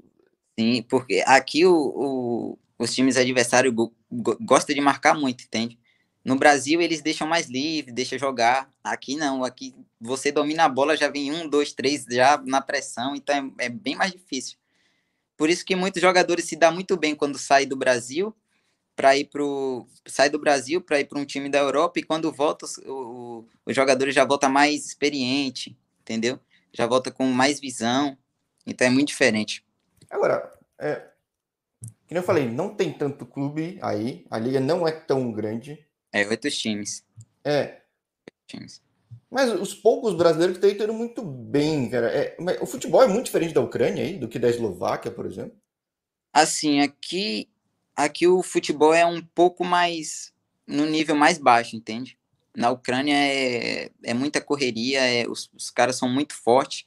Sim, 0.59 0.83
porque 0.89 1.23
aqui 1.25 1.65
o, 1.65 1.73
o, 1.73 2.59
os 2.77 2.93
times 2.93 3.15
adversários 3.15 3.73
go, 3.73 3.95
go, 4.11 4.37
gostam 4.41 4.75
de 4.75 4.81
marcar 4.81 5.13
muito, 5.17 5.45
entende? 5.45 5.79
No 6.23 6.35
Brasil 6.35 6.81
eles 6.81 7.01
deixam 7.01 7.25
mais 7.25 7.47
livre, 7.47 7.93
deixam 7.93 8.19
jogar. 8.19 8.69
Aqui 8.83 9.15
não, 9.15 9.45
aqui 9.45 9.73
você 10.01 10.33
domina 10.33 10.65
a 10.65 10.69
bola, 10.69 10.97
já 10.97 11.07
vem 11.07 11.31
um, 11.31 11.47
dois, 11.47 11.71
três, 11.71 12.03
já 12.11 12.37
na 12.45 12.59
pressão, 12.59 13.15
então 13.15 13.53
é, 13.57 13.67
é 13.67 13.69
bem 13.69 13.95
mais 13.95 14.11
difícil. 14.11 14.57
Por 15.39 15.49
isso 15.49 15.63
que 15.63 15.73
muitos 15.73 16.01
jogadores 16.01 16.43
se 16.43 16.57
dão 16.57 16.73
muito 16.73 16.97
bem 16.97 17.15
quando 17.15 17.39
saem 17.39 17.65
do 17.65 17.77
Brasil 17.77 18.35
para 18.93 19.15
ir 19.15 19.29
pro 19.29 19.87
sai 20.05 20.29
do 20.29 20.37
Brasil 20.37 20.81
para 20.81 20.99
ir 20.99 21.05
para 21.05 21.17
um 21.17 21.23
time 21.23 21.47
da 21.47 21.59
Europa 21.59 21.97
e 21.97 22.03
quando 22.03 22.29
volta 22.29 22.65
o, 22.85 23.45
o, 23.65 23.73
jogador 23.73 24.11
já 24.11 24.25
volta 24.25 24.49
mais 24.49 24.85
experiente, 24.85 25.79
entendeu? 26.01 26.37
Já 26.73 26.85
volta 26.85 27.09
com 27.09 27.23
mais 27.27 27.57
visão. 27.57 28.17
Então 28.67 28.85
é 28.85 28.89
muito 28.89 29.07
diferente. 29.07 29.65
Agora, 30.09 30.51
é, 30.77 31.07
que 32.05 32.17
eu 32.17 32.21
falei, 32.21 32.45
não 32.45 32.75
tem 32.75 32.91
tanto 32.91 33.25
clube 33.25 33.79
aí, 33.81 34.25
a 34.29 34.37
liga 34.37 34.59
não 34.59 34.85
é 34.85 34.91
tão 34.91 35.31
grande. 35.31 35.87
É, 36.11 36.27
oito 36.27 36.51
times. 36.51 37.01
É. 37.45 37.79
Times. 38.45 38.81
Mas 39.29 39.51
os 39.53 39.75
poucos 39.75 40.15
brasileiros 40.15 40.57
que 40.57 40.65
estão 40.65 40.85
indo 40.85 40.93
muito 40.93 41.21
bem, 41.21 41.89
cara. 41.89 42.07
É, 42.07 42.35
o 42.61 42.65
futebol 42.65 43.03
é 43.03 43.07
muito 43.07 43.25
diferente 43.25 43.53
da 43.53 43.61
Ucrânia 43.61 44.03
aí, 44.03 44.17
do 44.17 44.27
que 44.27 44.39
da 44.39 44.49
Eslováquia, 44.49 45.11
por 45.11 45.25
exemplo? 45.25 45.55
Assim, 46.33 46.79
aqui, 46.79 47.47
aqui 47.95 48.27
o 48.27 48.41
futebol 48.41 48.93
é 48.93 49.05
um 49.05 49.21
pouco 49.21 49.63
mais 49.63 50.33
no 50.65 50.85
nível 50.85 51.15
mais 51.15 51.37
baixo, 51.37 51.75
entende? 51.75 52.17
Na 52.55 52.71
Ucrânia 52.71 53.15
é, 53.15 53.91
é 54.03 54.13
muita 54.13 54.41
correria, 54.41 55.01
é, 55.01 55.27
os, 55.27 55.49
os 55.55 55.69
caras 55.69 55.95
são 55.95 56.09
muito 56.09 56.33
fortes. 56.33 56.85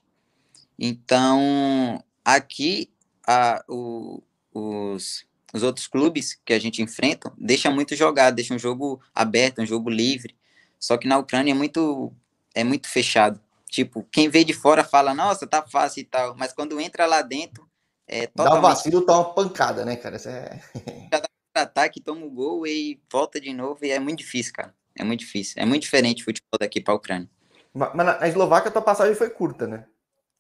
Então, 0.79 2.03
aqui 2.25 2.91
a, 3.27 3.65
o, 3.69 4.23
os, 4.53 5.25
os 5.53 5.63
outros 5.63 5.87
clubes 5.87 6.41
que 6.45 6.53
a 6.53 6.59
gente 6.59 6.83
enfrenta 6.83 7.33
deixa 7.39 7.71
muito 7.71 7.95
jogar, 7.95 8.31
deixa 8.31 8.55
um 8.55 8.59
jogo 8.59 9.01
aberto, 9.15 9.61
um 9.61 9.67
jogo 9.67 9.89
livre. 9.89 10.37
Só 10.83 10.97
que 10.97 11.07
na 11.07 11.19
Ucrânia 11.19 11.53
é 11.53 11.55
muito, 11.55 12.13
é 12.55 12.65
muito 12.65 12.89
fechado. 12.89 13.41
Tipo, 13.69 14.07
quem 14.11 14.29
vê 14.29 14.43
de 14.43 14.53
fora 14.53 14.83
fala, 14.83 15.15
nossa, 15.15 15.47
tá 15.47 15.63
fácil 15.63 16.01
e 16.01 16.05
tal, 16.05 16.37
mas 16.37 16.53
quando 16.53 16.81
entra 16.81 17.07
lá 17.07 17.23
dentro, 17.23 17.67
é 18.07 18.27
totalmente... 18.27 18.53
Dá 18.53 18.59
um 18.59 18.63
vacilo, 18.63 19.03
tá 19.03 19.15
uma 19.15 19.33
pancada, 19.33 19.85
né, 19.85 19.97
cara? 19.97 20.17
Isso 20.17 20.29
é... 20.29 20.61
Já 21.13 21.21
dá 21.21 21.63
ataque, 21.63 22.01
toma 22.01 22.23
o 22.23 22.27
um 22.27 22.35
gol 22.35 22.67
e 22.67 23.01
volta 23.11 23.41
de 23.41 23.53
novo, 23.53 23.85
e 23.85 23.91
é 23.91 23.99
muito 23.99 24.19
difícil, 24.19 24.53
cara. 24.53 24.75
É 24.99 25.05
muito 25.05 25.21
difícil. 25.21 25.55
É 25.63 25.65
muito 25.65 25.83
diferente 25.83 26.23
o 26.23 26.25
futebol 26.25 26.59
daqui 26.59 26.81
pra 26.81 26.95
Ucrânia. 26.95 27.31
Mas 27.73 27.95
na 27.95 28.29
Eslováquia, 28.29 28.69
a 28.69 28.73
tua 28.73 28.83
passagem 28.83 29.15
foi 29.15 29.31
curta, 29.31 29.67
né? 29.67 29.87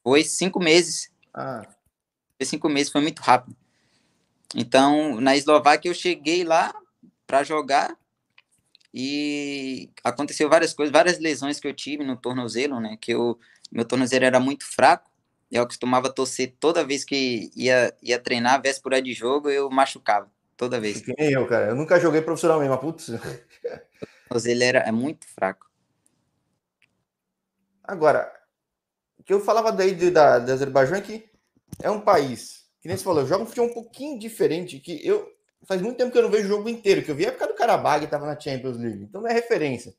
Foi 0.02 0.24
cinco 0.24 0.58
meses. 0.58 1.10
Ah 1.32 1.62
cinco 2.44 2.68
meses 2.68 2.92
foi 2.92 3.00
muito 3.00 3.20
rápido. 3.20 3.56
Então, 4.54 5.20
na 5.20 5.36
Eslováquia, 5.36 5.90
eu 5.90 5.94
cheguei 5.94 6.44
lá 6.44 6.74
para 7.26 7.42
jogar 7.42 7.96
e 8.92 9.90
aconteceu 10.04 10.48
várias 10.48 10.74
coisas, 10.74 10.92
várias 10.92 11.18
lesões 11.18 11.58
que 11.58 11.66
eu 11.66 11.72
tive 11.72 12.04
no 12.04 12.16
tornozelo, 12.16 12.78
né? 12.78 12.98
Que 13.00 13.12
eu, 13.12 13.38
meu 13.70 13.84
tornozelo 13.84 14.24
era 14.24 14.38
muito 14.38 14.66
fraco. 14.66 15.10
Eu 15.50 15.66
costumava 15.66 16.12
torcer 16.12 16.54
toda 16.58 16.84
vez 16.84 17.04
que 17.04 17.50
ia, 17.54 17.94
ia 18.02 18.18
treinar, 18.18 18.60
véspera 18.60 19.00
de 19.00 19.12
jogo, 19.12 19.50
eu 19.50 19.70
machucava. 19.70 20.30
Toda 20.56 20.80
vez. 20.80 21.00
Que 21.00 21.14
nem 21.18 21.32
eu, 21.32 21.46
cara. 21.46 21.68
Eu 21.68 21.74
nunca 21.74 21.98
joguei 21.98 22.20
profissionalmente, 22.20 22.70
mas 22.70 22.80
putz. 22.80 23.08
O 23.08 23.18
tornozelo 24.28 24.62
era, 24.62 24.78
é 24.80 24.92
muito 24.92 25.26
fraco. 25.26 25.70
Agora, 27.82 28.32
o 29.18 29.22
que 29.22 29.32
eu 29.32 29.40
falava 29.40 29.72
daí 29.72 29.94
de, 29.94 30.10
da, 30.10 30.38
da 30.38 30.52
Azerbaijão 30.52 30.96
é 30.96 31.00
que 31.00 31.30
é 31.80 31.90
um 31.90 32.00
país, 32.00 32.66
que 32.80 32.88
nem 32.88 32.96
você 32.96 33.04
falou, 33.04 33.26
joga 33.26 33.44
um 33.44 33.46
futebol 33.46 33.70
um 33.70 33.74
pouquinho 33.74 34.18
diferente, 34.18 34.78
que 34.78 35.04
eu 35.06 35.32
faz 35.64 35.80
muito 35.80 35.96
tempo 35.96 36.10
que 36.10 36.18
eu 36.18 36.22
não 36.22 36.30
vejo 36.30 36.44
o 36.44 36.56
jogo 36.56 36.68
inteiro, 36.68 37.02
que 37.02 37.10
eu 37.10 37.14
vi 37.14 37.24
a 37.24 37.28
época 37.28 37.46
do 37.46 37.54
Karabag 37.54 38.04
estava 38.04 38.26
na 38.26 38.38
Champions 38.38 38.76
League, 38.76 39.04
então 39.04 39.20
não 39.20 39.28
é 39.28 39.32
referência. 39.32 39.92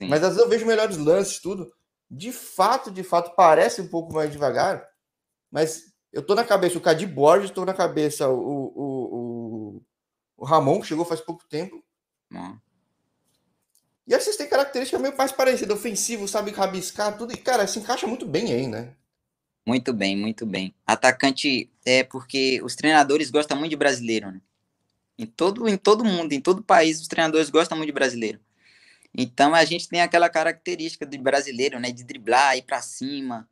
Sim. 0.00 0.08
Mas 0.08 0.22
às 0.22 0.30
vezes 0.30 0.42
eu 0.42 0.48
vejo 0.48 0.66
melhores 0.66 0.96
lances, 0.96 1.38
tudo. 1.38 1.72
De 2.10 2.30
fato, 2.30 2.90
de 2.90 3.02
fato, 3.02 3.34
parece 3.34 3.80
um 3.80 3.88
pouco 3.88 4.12
mais 4.12 4.30
devagar, 4.30 4.86
mas 5.50 5.92
eu 6.12 6.22
tô 6.22 6.34
na 6.34 6.44
cabeça 6.44 6.78
o 6.78 6.80
Cadi 6.80 7.06
Borges, 7.06 7.50
tô 7.50 7.64
na 7.64 7.74
cabeça 7.74 8.28
o, 8.28 8.38
o, 8.38 9.76
o, 9.76 9.82
o 10.36 10.44
Ramon, 10.44 10.80
que 10.80 10.86
chegou 10.86 11.04
faz 11.04 11.20
pouco 11.20 11.44
tempo. 11.48 11.82
Hum. 12.32 12.58
E 14.06 14.14
aí 14.14 14.20
vocês 14.20 14.36
têm 14.36 14.48
característica 14.48 14.98
meio 15.00 15.16
mais 15.16 15.32
parecida, 15.32 15.74
ofensivo, 15.74 16.28
sabe 16.28 16.52
rabiscar, 16.52 17.18
tudo. 17.18 17.32
E, 17.32 17.36
cara, 17.36 17.66
se 17.66 17.80
encaixa 17.80 18.06
muito 18.06 18.24
bem 18.24 18.52
aí, 18.52 18.68
né? 18.68 18.94
Muito 19.66 19.92
bem, 19.92 20.16
muito 20.16 20.46
bem. 20.46 20.72
Atacante 20.86 21.68
é 21.84 22.04
porque 22.04 22.60
os 22.62 22.76
treinadores 22.76 23.30
gostam 23.30 23.58
muito 23.58 23.70
de 23.70 23.76
brasileiro, 23.76 24.30
né? 24.30 24.40
Em 25.18 25.26
todo, 25.26 25.68
em 25.68 25.76
todo 25.76 26.04
mundo, 26.04 26.32
em 26.32 26.40
todo 26.40 26.62
país, 26.62 27.00
os 27.00 27.08
treinadores 27.08 27.50
gostam 27.50 27.76
muito 27.76 27.88
de 27.88 27.94
brasileiro. 27.94 28.40
Então 29.16 29.54
a 29.54 29.64
gente 29.64 29.88
tem 29.88 30.00
aquela 30.00 30.28
característica 30.28 31.06
de 31.06 31.16
brasileiro, 31.16 31.80
né? 31.80 31.90
De 31.90 32.04
driblar, 32.04 32.56
ir 32.56 32.62
para 32.62 32.82
cima. 32.82 33.48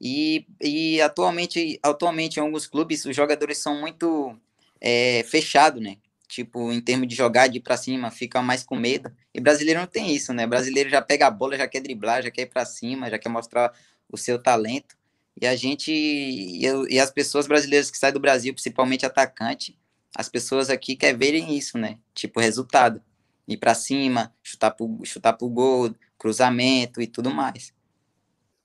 E, 0.00 0.46
e 0.60 1.00
atualmente, 1.00 1.78
atualmente, 1.82 2.38
em 2.38 2.40
alguns 2.40 2.66
clubes, 2.66 3.04
os 3.04 3.14
jogadores 3.14 3.58
são 3.58 3.80
muito 3.80 4.36
é, 4.80 5.22
fechados, 5.24 5.82
né? 5.82 5.98
tipo, 6.32 6.72
em 6.72 6.80
termos 6.80 7.06
de 7.08 7.14
jogar 7.14 7.46
de 7.46 7.58
ir 7.58 7.60
pra 7.60 7.76
cima, 7.76 8.10
fica 8.10 8.40
mais 8.40 8.64
com 8.64 8.74
medo. 8.74 9.12
E 9.34 9.40
brasileiro 9.40 9.80
não 9.80 9.86
tem 9.86 10.14
isso, 10.14 10.32
né? 10.32 10.46
Brasileiro 10.46 10.88
já 10.88 11.02
pega 11.02 11.26
a 11.26 11.30
bola, 11.30 11.58
já 11.58 11.68
quer 11.68 11.80
driblar, 11.80 12.22
já 12.22 12.30
quer 12.30 12.42
ir 12.42 12.46
pra 12.46 12.64
cima, 12.64 13.10
já 13.10 13.18
quer 13.18 13.28
mostrar 13.28 13.70
o 14.10 14.16
seu 14.16 14.42
talento. 14.42 14.96
E 15.40 15.46
a 15.46 15.54
gente, 15.54 15.92
e, 15.92 16.64
eu, 16.64 16.88
e 16.88 16.98
as 16.98 17.10
pessoas 17.10 17.46
brasileiras 17.46 17.90
que 17.90 17.98
saem 17.98 18.14
do 18.14 18.20
Brasil, 18.20 18.54
principalmente 18.54 19.04
atacante, 19.04 19.78
as 20.16 20.28
pessoas 20.28 20.68
aqui 20.70 20.94
querem 20.96 21.18
verem 21.18 21.56
isso, 21.56 21.78
né? 21.78 21.98
Tipo, 22.14 22.40
resultado. 22.40 23.00
Ir 23.48 23.56
para 23.56 23.74
cima, 23.74 24.32
chutar 24.42 24.70
pro, 24.70 25.00
chutar 25.04 25.32
pro 25.32 25.48
gol, 25.48 25.94
cruzamento 26.18 27.00
e 27.02 27.06
tudo 27.06 27.30
mais. 27.30 27.72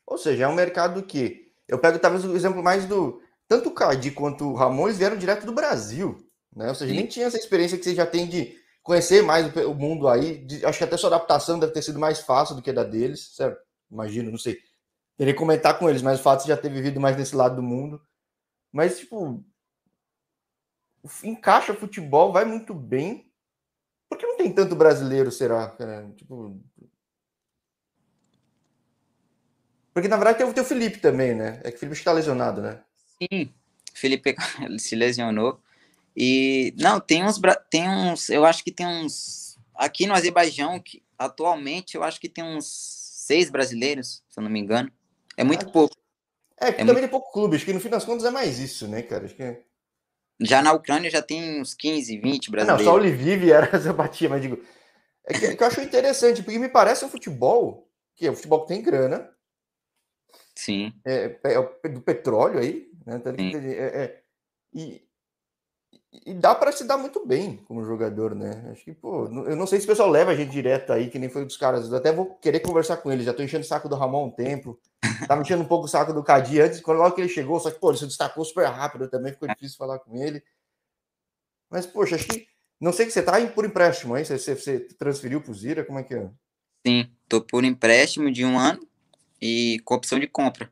Ou 0.06 0.18
seja, 0.18 0.44
é 0.44 0.48
um 0.48 0.54
mercado 0.54 1.04
que. 1.04 1.48
Eu 1.68 1.80
pego 1.80 2.00
talvez 2.00 2.24
o 2.24 2.36
exemplo 2.36 2.64
mais 2.64 2.86
do. 2.86 3.22
Tanto 3.48 3.70
o 3.70 3.74
Cadi 3.74 4.12
quanto 4.12 4.46
o 4.46 4.54
Ramon 4.54 4.92
vieram 4.92 5.18
direto 5.18 5.46
do 5.46 5.54
Brasil. 5.54 6.18
Né? 6.56 6.70
Ou 6.70 6.76
seja, 6.76 6.92
Sim. 6.92 6.98
nem 6.98 7.08
tinha 7.08 7.26
essa 7.26 7.38
experiência 7.38 7.78
que 7.78 7.84
você 7.84 7.96
já 7.96 8.06
tem 8.06 8.28
de 8.28 8.56
conhecer 8.84 9.22
mais 9.24 9.54
o 9.56 9.74
mundo 9.74 10.08
aí. 10.08 10.38
De, 10.46 10.66
acho 10.66 10.78
que 10.78 10.84
até 10.84 10.96
sua 10.98 11.10
adaptação 11.10 11.60
deve 11.60 11.74
ter 11.74 11.82
sido 11.82 12.00
mais 12.00 12.20
fácil 12.20 12.56
do 12.56 12.62
que 12.62 12.70
a 12.70 12.74
da 12.74 12.84
deles, 12.84 13.36
certo? 13.36 13.60
Imagino, 13.92 14.32
não 14.32 14.38
sei. 14.38 14.58
Teria 15.18 15.34
que 15.34 15.40
comentar 15.40 15.80
com 15.80 15.90
eles, 15.90 16.02
mas 16.02 16.20
o 16.20 16.24
fato 16.24 16.44
de 16.44 16.50
já 16.50 16.58
ter 16.58 16.70
vivido 16.70 17.00
mais 17.00 17.18
nesse 17.18 17.36
lado 17.36 17.56
do 17.56 17.64
mundo. 17.64 18.02
Mas, 18.72 19.00
tipo, 19.00 19.44
encaixa 21.24 21.74
futebol, 21.74 22.32
vai 22.32 22.46
muito 22.46 22.74
bem. 22.74 23.32
Por 24.10 24.18
que 24.18 24.26
não 24.26 24.38
tem 24.38 24.52
tanto 24.52 24.76
brasileiro, 24.76 25.32
será? 25.32 25.76
Tipo... 26.16 26.60
Porque, 29.94 30.08
na 30.08 30.16
verdade, 30.16 30.38
tem 30.38 30.48
o 30.48 30.54
teu 30.54 30.64
Felipe 30.64 31.00
também, 31.00 31.34
né? 31.34 31.60
É 31.64 31.72
que 31.72 31.78
o 31.78 31.80
Felipe 31.80 31.98
está 31.98 32.12
lesionado, 32.12 32.62
né? 32.62 32.82
Sim, 33.20 33.52
o 33.94 33.98
Felipe 33.98 34.36
se 34.78 34.96
lesionou. 34.96 35.60
E 36.16 36.74
não, 36.78 37.00
tem 37.00 37.24
uns, 37.24 37.40
tem 37.70 37.90
uns, 37.90 38.30
eu 38.30 38.46
acho 38.46 38.64
que 38.64 38.72
tem 38.72 38.88
uns 38.88 39.60
aqui 39.76 40.08
no 40.08 40.14
Azerbaijão 40.14 40.80
que 40.80 41.04
atualmente 41.18 41.96
eu 41.96 42.04
acho 42.04 42.20
que 42.20 42.28
tem 42.28 42.44
uns 42.44 42.66
seis 43.28 43.50
brasileiros, 43.50 44.24
se 44.30 44.40
eu 44.40 44.44
não 44.44 44.50
me 44.50 44.60
engano. 44.60 44.92
É 45.36 45.44
muito 45.44 45.68
ah, 45.68 45.72
pouco. 45.72 45.96
É, 46.60 46.72
que 46.72 46.82
é 46.82 46.86
também 46.86 46.86
muito... 46.86 47.00
tem 47.02 47.10
pouco 47.10 47.32
clube, 47.32 47.56
acho 47.56 47.66
que 47.66 47.74
no 47.74 47.80
fim 47.80 47.90
das 47.90 48.04
contas 48.04 48.26
é 48.26 48.32
mais 48.32 48.58
isso, 48.58 48.88
né, 48.88 49.02
cara? 49.04 49.26
Acho 49.26 49.36
que. 49.36 49.62
Já 50.40 50.62
na 50.62 50.72
Ucrânia 50.74 51.10
já 51.10 51.22
tem 51.22 51.60
uns 51.60 51.74
15, 51.74 52.18
20 52.20 52.52
brasileiros. 52.52 52.86
não, 52.86 52.94
só 52.94 53.00
o 53.00 53.02
Lviv 53.02 53.50
era 53.52 53.76
essa 53.76 53.94
batia, 53.94 54.30
mas 54.30 54.42
digo. 54.42 54.62
É 55.26 55.34
que, 55.38 55.46
é 55.46 55.56
que, 55.56 55.64
eu 55.64 55.68
acho 55.68 55.82
interessante, 55.82 56.42
porque 56.42 56.60
me 56.60 56.70
parece 56.70 57.04
um 57.04 57.10
futebol 57.10 57.90
que 58.16 58.26
é 58.26 58.32
um 58.32 58.36
futebol 58.36 58.62
que 58.62 58.70
tem 58.70 58.82
grana. 58.82 59.30
Sim. 60.56 60.94
É, 61.06 61.38
é, 61.44 61.70
é 61.84 61.90
do 61.90 62.02
petróleo 62.02 62.60
aí, 62.60 62.90
né? 63.06 63.22
É, 63.26 64.04
é, 64.04 64.24
e, 64.74 65.07
e 66.26 66.34
dá 66.34 66.56
para 66.56 66.72
se 66.72 66.84
dar 66.84 66.98
muito 66.98 67.26
bem 67.26 67.58
como 67.66 67.84
jogador, 67.84 68.34
né? 68.34 68.70
Acho 68.72 68.84
que, 68.84 68.94
pô, 68.94 69.26
eu 69.46 69.56
não 69.56 69.68
sei 69.68 69.80
se 69.80 69.86
o 69.86 69.90
pessoal 69.90 70.10
leva 70.10 70.32
a 70.32 70.36
gente 70.36 70.52
direto 70.52 70.92
aí, 70.92 71.10
que 71.10 71.20
nem 71.20 71.30
foi 71.30 71.46
dos 71.46 71.58
caras. 71.58 71.90
Eu 71.90 71.98
até 71.98 72.12
vou 72.12 72.36
querer 72.36 72.60
conversar 72.60 72.98
com 72.98 73.12
ele. 73.12 73.24
Já 73.24 73.34
tô 73.34 73.44
enchendo 73.44 73.64
o 73.64 73.68
saco 73.68 73.88
do 73.88 73.96
Ramon 73.96 74.28
um 74.28 74.32
tempo. 74.32 74.80
Tava 75.28 75.42
enchendo 75.42 75.64
um 75.64 75.68
pouco 75.68 75.86
o 75.86 75.88
saco 75.88 76.14
do 76.14 76.24
Cadi 76.24 76.60
antes, 76.60 76.82
quando 76.82 76.98
logo 76.98 77.16
que 77.16 77.22
ele 77.22 77.30
chegou, 77.30 77.60
só 77.60 77.72
que, 77.72 77.80
pô, 77.80 77.92
ele 77.92 77.98
se 77.98 78.08
destacou 78.08 78.44
super 78.44 78.66
rápido 78.66 79.10
também, 79.10 79.34
ficou 79.34 79.48
difícil 79.48 79.78
falar 79.78 80.00
com 80.00 80.16
ele. 80.16 80.44
Mas, 81.70 81.86
poxa, 81.86 82.16
acho 82.16 82.28
que. 82.28 82.48
Não 82.80 82.94
sei 82.94 83.06
que 83.06 83.12
você 83.12 83.24
tá 83.24 83.34
por 83.48 83.66
empréstimo, 83.66 84.18
hein? 84.18 84.24
Você, 84.24 84.38
você 84.38 84.80
transferiu 85.00 85.42
pro 85.42 85.54
Zira, 85.54 85.84
como 85.84 86.00
é 86.00 86.04
que 86.04 86.14
é? 86.14 86.30
Sim, 86.86 87.10
tô 87.28 87.42
por 87.42 87.64
empréstimo 87.64 88.32
de 88.32 88.46
um 88.46 88.58
ano 88.58 88.88
e 89.42 89.80
com 89.84 89.96
opção 89.96 90.20
de 90.20 90.28
compra. 90.28 90.72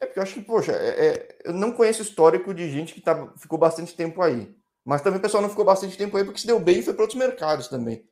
É 0.00 0.06
porque 0.06 0.18
eu 0.18 0.22
acho 0.22 0.34
que, 0.34 0.42
poxa, 0.42 0.72
é, 0.72 1.06
é, 1.06 1.38
eu 1.44 1.52
não 1.52 1.72
conheço 1.72 2.02
histórico 2.02 2.54
de 2.54 2.70
gente 2.70 2.94
que 2.94 3.00
tá, 3.00 3.32
ficou 3.36 3.58
bastante 3.58 3.94
tempo 3.94 4.22
aí. 4.22 4.54
Mas 4.84 5.02
também 5.02 5.18
o 5.18 5.22
pessoal 5.22 5.42
não 5.42 5.50
ficou 5.50 5.64
bastante 5.64 5.96
tempo 5.96 6.16
aí 6.16 6.24
porque 6.24 6.40
se 6.40 6.46
deu 6.46 6.58
bem 6.58 6.78
e 6.78 6.82
foi 6.82 6.94
para 6.94 7.02
outros 7.02 7.18
mercados 7.18 7.68
também. 7.68 8.08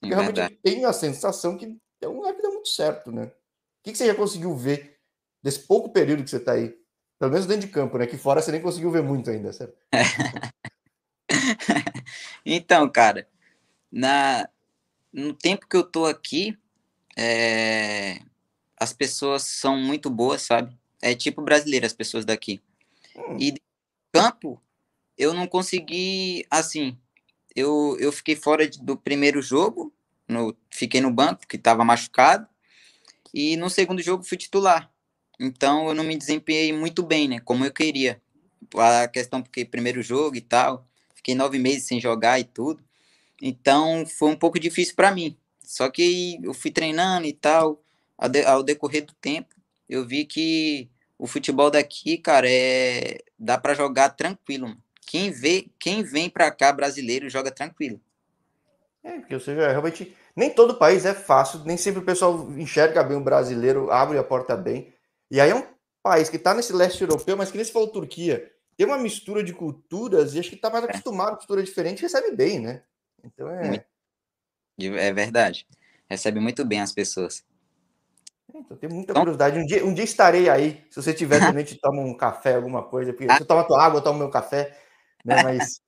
Porque 0.00 0.14
realmente 0.14 0.40
eu 0.40 0.58
tenho 0.62 0.88
a 0.88 0.92
sensação 0.92 1.56
que 1.56 1.76
é 2.00 2.08
um 2.08 2.16
lugar 2.16 2.34
que 2.34 2.42
deu 2.42 2.52
muito 2.52 2.68
certo, 2.68 3.10
né? 3.10 3.24
O 3.24 3.84
que, 3.84 3.92
que 3.92 3.98
você 3.98 4.06
já 4.06 4.14
conseguiu 4.14 4.56
ver 4.56 4.98
desse 5.42 5.60
pouco 5.60 5.92
período 5.92 6.22
que 6.22 6.30
você 6.30 6.36
está 6.36 6.52
aí? 6.52 6.74
Pelo 7.18 7.32
menos 7.32 7.46
dentro 7.46 7.66
de 7.66 7.72
campo, 7.72 7.98
né? 7.98 8.06
Que 8.06 8.16
fora 8.16 8.42
você 8.42 8.52
nem 8.52 8.60
conseguiu 8.60 8.90
ver 8.90 9.02
muito 9.02 9.30
ainda, 9.30 9.52
certo? 9.52 9.76
então, 12.44 12.88
cara, 12.88 13.26
na, 13.90 14.48
no 15.12 15.32
tempo 15.32 15.66
que 15.68 15.76
eu 15.76 15.84
tô 15.84 16.06
aqui, 16.06 16.56
é, 17.16 18.20
as 18.76 18.92
pessoas 18.92 19.44
são 19.44 19.76
muito 19.76 20.10
boas, 20.10 20.42
sabe? 20.42 20.76
É 21.02 21.14
tipo 21.14 21.42
brasileiro, 21.42 21.84
as 21.84 21.92
pessoas 21.92 22.24
daqui. 22.24 22.60
Hum. 23.16 23.36
E 23.38 23.54
campo, 24.12 24.62
eu 25.18 25.34
não 25.34 25.46
consegui, 25.46 26.46
assim, 26.48 26.96
eu, 27.54 27.96
eu 27.98 28.12
fiquei 28.12 28.36
fora 28.36 28.68
do 28.80 28.96
primeiro 28.96 29.42
jogo, 29.42 29.92
no, 30.28 30.56
fiquei 30.70 31.00
no 31.00 31.10
banco, 31.10 31.46
que 31.46 31.56
estava 31.56 31.84
machucado, 31.84 32.46
e 33.34 33.56
no 33.56 33.68
segundo 33.68 34.00
jogo 34.00 34.24
fui 34.24 34.38
titular. 34.38 34.90
Então 35.40 35.88
eu 35.88 35.94
não 35.94 36.04
me 36.04 36.16
desempenhei 36.16 36.72
muito 36.72 37.02
bem, 37.02 37.28
né? 37.28 37.40
Como 37.40 37.64
eu 37.64 37.72
queria. 37.72 38.20
A 38.76 39.08
questão 39.08 39.42
porque 39.42 39.64
primeiro 39.64 40.02
jogo 40.02 40.36
e 40.36 40.40
tal, 40.40 40.86
fiquei 41.14 41.34
nove 41.34 41.58
meses 41.58 41.84
sem 41.84 42.00
jogar 42.00 42.38
e 42.38 42.44
tudo. 42.44 42.82
Então 43.40 44.06
foi 44.06 44.30
um 44.30 44.36
pouco 44.36 44.58
difícil 44.58 44.94
para 44.94 45.10
mim. 45.10 45.36
Só 45.62 45.90
que 45.90 46.38
eu 46.42 46.54
fui 46.54 46.70
treinando 46.70 47.26
e 47.26 47.32
tal, 47.32 47.82
ao, 48.16 48.28
de, 48.28 48.44
ao 48.44 48.62
decorrer 48.62 49.04
do 49.04 49.14
tempo, 49.14 49.54
eu 49.88 50.06
vi 50.06 50.24
que 50.24 50.88
o 51.22 51.26
futebol 51.28 51.70
daqui, 51.70 52.18
cara, 52.18 52.50
é 52.50 53.18
dá 53.38 53.56
para 53.56 53.74
jogar 53.74 54.08
tranquilo. 54.08 54.76
Quem 55.06 55.30
vê, 55.30 55.70
quem 55.78 56.02
vem 56.02 56.28
para 56.28 56.50
cá 56.50 56.72
brasileiro 56.72 57.30
joga 57.30 57.52
tranquilo. 57.52 58.00
É, 59.04 59.20
porque 59.20 59.34
ou 59.34 59.40
seja, 59.40 59.68
realmente 59.68 60.16
nem 60.34 60.50
todo 60.50 60.78
país 60.78 61.04
é 61.06 61.14
fácil, 61.14 61.60
nem 61.64 61.76
sempre 61.76 62.00
o 62.02 62.04
pessoal 62.04 62.50
enxerga 62.58 63.04
bem 63.04 63.16
o 63.16 63.22
brasileiro, 63.22 63.88
abre 63.88 64.18
a 64.18 64.24
porta 64.24 64.56
bem. 64.56 64.92
E 65.30 65.40
aí 65.40 65.50
é 65.50 65.54
um 65.54 65.64
país 66.02 66.28
que 66.28 66.38
está 66.38 66.54
nesse 66.54 66.72
leste 66.72 67.00
europeu, 67.02 67.36
mas 67.36 67.52
que 67.52 67.56
nem 67.56 67.64
se 67.64 67.72
falou 67.72 67.86
Turquia, 67.86 68.50
tem 68.76 68.84
uma 68.84 68.98
mistura 68.98 69.44
de 69.44 69.52
culturas 69.52 70.34
e 70.34 70.40
acho 70.40 70.48
que 70.48 70.56
está 70.56 70.70
mais 70.70 70.82
é. 70.82 70.88
acostumado 70.88 71.34
com 71.34 71.36
cultura 71.36 71.62
diferente, 71.62 72.02
recebe 72.02 72.34
bem, 72.34 72.58
né? 72.58 72.82
Então 73.22 73.48
é. 73.48 73.84
É 74.76 75.12
verdade. 75.12 75.68
Recebe 76.10 76.40
muito 76.40 76.64
bem 76.64 76.80
as 76.80 76.90
pessoas. 76.90 77.44
Então, 78.54 78.76
tenho 78.76 78.92
muita 78.92 79.12
então... 79.12 79.22
curiosidade. 79.22 79.58
Um 79.58 79.66
dia, 79.66 79.84
um 79.84 79.94
dia 79.94 80.04
estarei 80.04 80.48
aí. 80.48 80.84
Se 80.90 81.02
você 81.02 81.12
tiver 81.14 81.38
também, 81.54 81.64
te 81.64 81.78
toma 81.78 82.00
um 82.02 82.16
café, 82.16 82.54
alguma 82.54 82.82
coisa. 82.82 83.12
Porque 83.12 83.26
você 83.26 83.44
toma 83.44 83.66
tua 83.66 83.82
água, 83.82 83.98
eu 83.98 84.04
tomo 84.04 84.18
meu 84.18 84.30
café. 84.30 84.76
Né? 85.24 85.42
Mas. 85.42 85.80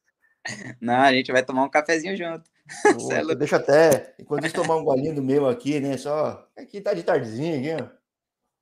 Não, 0.80 1.00
a 1.00 1.12
gente 1.12 1.32
vai 1.32 1.42
tomar 1.42 1.64
um 1.64 1.70
cafezinho 1.70 2.16
junto. 2.16 2.50
Pô, 3.26 3.34
deixa 3.34 3.56
até. 3.56 4.14
Enquanto 4.18 4.46
isso, 4.46 4.54
tomar 4.54 4.76
um 4.76 4.84
golinho 4.84 5.14
do 5.14 5.22
meu 5.22 5.48
aqui, 5.48 5.80
né? 5.80 5.96
Só. 5.96 6.48
Aqui 6.56 6.80
tá 6.80 6.94
de 6.94 7.02
tardezinha 7.02 7.58
aqui, 7.58 7.82
ó. 7.82 7.88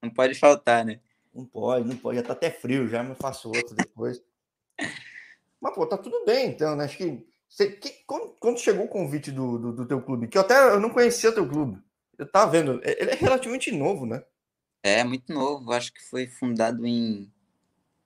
Não 0.03 0.11
pode 0.11 0.35
faltar, 0.35 0.85
né? 0.85 1.01
Não 1.33 1.45
pode, 1.45 1.89
não 1.89 1.97
pode. 1.97 2.19
Já 2.19 2.25
tá 2.25 2.33
até 2.33 2.51
frio 2.51 2.89
já, 2.89 3.03
mas 3.03 3.17
faço 3.19 3.49
outro 3.49 3.75
depois. 3.75 4.21
mas, 5.61 5.75
pô, 5.75 5.87
tá 5.87 5.97
tudo 5.97 6.25
bem, 6.25 6.49
então, 6.49 6.75
né? 6.77 6.85
Acho 6.85 6.99
que. 6.99 7.27
Você, 7.49 7.71
que 7.71 8.05
quando, 8.07 8.35
quando, 8.41 8.59
chegou 8.59 8.87
o 8.87 8.89
convite 8.89 9.31
do, 9.31 9.59
do, 9.59 9.73
do 9.73 9.87
teu 9.87 10.01
clube, 10.01 10.27
que 10.27 10.39
eu 10.39 10.43
até 10.43 10.59
eu 10.71 10.81
não 10.81 10.91
conhecia 10.91 11.33
teu 11.33 11.47
clube. 11.47 11.79
Eu 12.19 12.31
tava 12.31 12.53
vendo, 12.53 12.81
ele 12.85 13.11
é 13.11 13.15
relativamente 13.15 13.73
novo, 13.73 14.07
né? 14.07 14.23
É, 14.83 15.05
muito 15.05 15.33
novo. 15.33 15.73
Acho 15.73 15.93
que 15.93 16.03
foi 16.03 16.27
fundado 16.27 16.85
em 16.87 17.31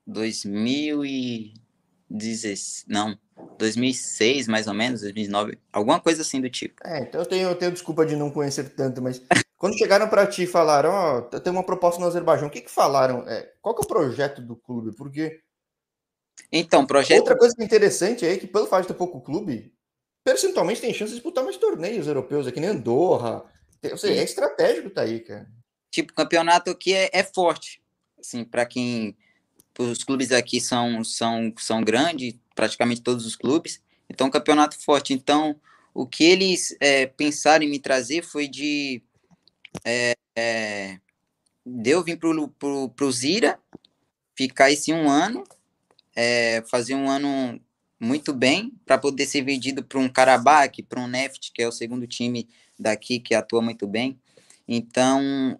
2016. 0.07 2.85
Não, 2.87 3.19
2006, 3.59 4.47
mais 4.47 4.67
ou 4.67 4.75
menos, 4.75 5.01
2009. 5.01 5.59
Alguma 5.73 5.99
coisa 6.01 6.21
assim 6.23 6.41
do 6.41 6.51
tipo. 6.51 6.75
É, 6.85 7.01
então 7.01 7.21
eu 7.21 7.27
tenho, 7.27 7.49
eu 7.49 7.55
tenho 7.55 7.73
desculpa 7.73 8.05
de 8.05 8.15
não 8.15 8.31
conhecer 8.31 8.69
tanto, 8.71 9.03
mas 9.03 9.23
quando 9.57 9.79
chegaram 9.79 10.09
para 10.09 10.27
ti 10.27 10.43
e 10.43 10.47
falaram: 10.47 10.91
Ó, 10.91 11.19
oh, 11.19 11.41
tem 11.41 11.53
uma 11.53 11.65
proposta 11.65 12.01
no 12.01 12.07
Azerbaijão, 12.07 12.49
o 12.49 12.51
que 12.51 12.61
que 12.61 12.71
falaram? 12.71 13.27
É, 13.27 13.51
qual 13.63 13.75
que 13.75 13.81
é 13.81 13.85
o 13.85 13.89
projeto 13.89 14.43
do 14.43 14.55
clube? 14.55 14.95
Porque. 14.95 15.41
Então, 16.53 16.87
projeto. 16.87 17.21
Outra 17.21 17.37
coisa 17.37 17.55
é 17.59 17.65
interessante 17.65 18.27
é 18.27 18.37
que, 18.37 18.47
pelo 18.47 18.67
fato 18.67 18.83
de 18.83 18.89
ter 18.89 18.95
pouco 18.95 19.23
clube, 19.23 19.73
percentualmente 20.23 20.81
tem 20.81 20.93
chance 20.93 21.11
de 21.11 21.17
disputar 21.17 21.43
mais 21.43 21.57
torneios 21.57 22.07
europeus, 22.07 22.47
aqui 22.47 22.61
nem 22.61 22.71
Andorra. 22.71 23.45
Seja, 23.83 24.21
é 24.21 24.25
estratégico 24.25 24.91
tá 24.91 25.03
aí, 25.03 25.21
cara. 25.21 25.49
Tipo, 25.91 26.13
o 26.13 26.17
campeonato 26.17 26.71
aqui 26.71 26.93
é, 26.93 27.11
é 27.13 27.23
forte. 27.23 27.83
Assim, 28.19 28.45
para 28.45 28.67
quem 28.67 29.17
os 29.79 30.03
clubes 30.05 30.33
aqui 30.33 30.61
são, 30.61 31.05
são, 31.05 31.53
são 31.59 31.83
grandes, 31.83 32.35
praticamente 32.55 33.03
todos 33.03 33.27
os 33.27 33.37
clubes, 33.37 33.81
então 34.09 34.27
um 34.27 34.31
campeonato 34.31 34.79
forte. 34.83 35.13
Então, 35.13 35.61
o 35.93 36.07
que 36.07 36.25
eles 36.25 36.77
é, 36.81 37.07
pensaram 37.07 37.65
em 37.65 37.71
me 37.71 37.79
trazer 37.79 38.23
foi 38.23 38.49
de, 38.49 39.03
é, 39.85 40.15
é, 40.35 40.99
de 41.65 41.91
eu 41.91 42.03
vir 42.03 42.19
pro, 42.19 42.49
pro, 42.49 42.89
pro 42.91 43.13
Zira, 43.13 43.59
ficar 44.35 44.71
esse 44.71 44.93
um 44.93 45.09
ano, 45.09 45.45
é, 46.15 46.63
fazer 46.71 46.95
um 46.95 47.09
ano 47.09 47.61
muito 47.99 48.33
bem, 48.33 48.73
para 48.85 48.99
poder 48.99 49.27
ser 49.27 49.43
vendido 49.43 49.83
para 49.83 49.99
um 49.99 50.09
Karabakh, 50.09 50.83
para 50.87 51.01
um 51.01 51.09
Neft, 51.09 51.51
que 51.53 51.63
é 51.63 51.69
o 51.69 51.73
segundo 51.73 52.07
time 52.07 52.49
daqui 52.79 53.19
que 53.21 53.35
atua 53.35 53.63
muito 53.63 53.87
bem. 53.87 54.19
Então, 54.69 55.59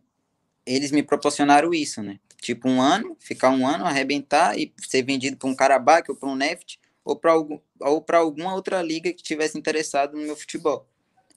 eles 0.65 0.91
me 0.91 1.03
proporcionaram 1.03 1.73
isso, 1.73 2.03
né? 2.03 2.19
Tipo, 2.41 2.69
um 2.69 2.81
ano, 2.81 3.17
ficar 3.19 3.51
um 3.51 3.67
ano, 3.67 3.85
arrebentar 3.85 4.59
e 4.59 4.73
ser 4.87 5.03
vendido 5.03 5.37
para 5.37 5.49
um 5.49 5.55
Karabakh 5.55 6.09
ou 6.09 6.17
para 6.17 6.29
um 6.29 6.35
Neft 6.35 6.79
ou 7.05 7.17
para 7.17 7.33
algum, 7.33 7.59
ou 7.81 8.05
alguma 8.13 8.55
outra 8.55 8.83
liga 8.83 9.13
que 9.13 9.23
tivesse 9.23 9.57
interessado 9.57 10.17
no 10.17 10.23
meu 10.23 10.37
futebol. 10.37 10.89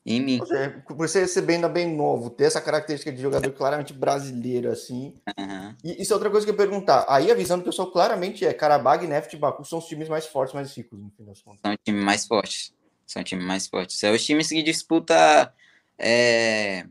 Em 0.06 0.20
mim. 0.20 0.39
Seja, 0.46 0.84
você 0.89 1.28
ser 1.28 1.42
bem, 1.42 1.62
bem 1.68 1.96
novo, 1.96 2.30
ter 2.32 2.46
essa 2.46 2.60
característica 2.60 3.12
de 3.12 3.22
jogador 3.22 3.52
claramente 3.52 3.94
brasileiro, 3.94 4.72
assim. 4.72 5.13
Uhum. 5.38 5.76
E 5.84 6.02
isso 6.02 6.12
é 6.12 6.15
outra 6.15 6.32
coisa 6.32 6.46
que 6.46 6.52
eu 6.52 6.56
ia 6.56 6.58
perguntar. 6.58 7.06
Aí 7.08 7.30
a 7.30 7.36
visão 7.36 7.60
do 7.60 7.65
pessoal 7.65 7.92
claramente 7.92 8.46
é 8.46 8.54
Karabag, 8.54 9.06
Neft 9.06 9.36
e 9.36 9.38
Baku 9.39 9.63
são 9.63 9.78
os 9.78 9.86
times 9.86 10.10
mais 10.10 10.26
fortes, 10.26 10.56
mais 10.56 10.76
ricos, 10.76 11.00
no 11.00 11.12
fim 11.12 11.26
das 11.26 11.42
contas. 11.42 11.62
São 11.62 11.72
os 11.72 11.78
times 11.84 12.04
mais 12.04 12.26
fortes. 12.26 12.74
São 13.06 13.22
os 13.22 13.30
times 13.30 13.46
mais 13.46 13.68
fortes. 13.68 14.00
São 14.00 14.13
os 14.13 14.26
times 14.26 14.50
que 14.50 14.63
disputa. 14.63 15.54
É, 16.00 16.86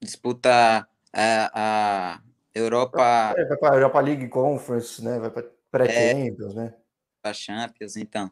disputa 0.00 0.88
a, 1.12 1.50
a 1.54 2.22
Europa. 2.54 3.34
É, 3.36 3.44
vai 3.44 3.56
para 3.58 3.72
a 3.72 3.76
Europa 3.76 4.00
League 4.00 4.28
Conference, 4.28 5.04
né? 5.04 5.18
Vai 5.18 5.30
para 5.30 5.44
pré-champions, 5.70 6.56
é, 6.56 6.56
né? 6.56 6.74
Para 7.22 7.34
Champions, 7.34 7.96
então. 7.96 8.30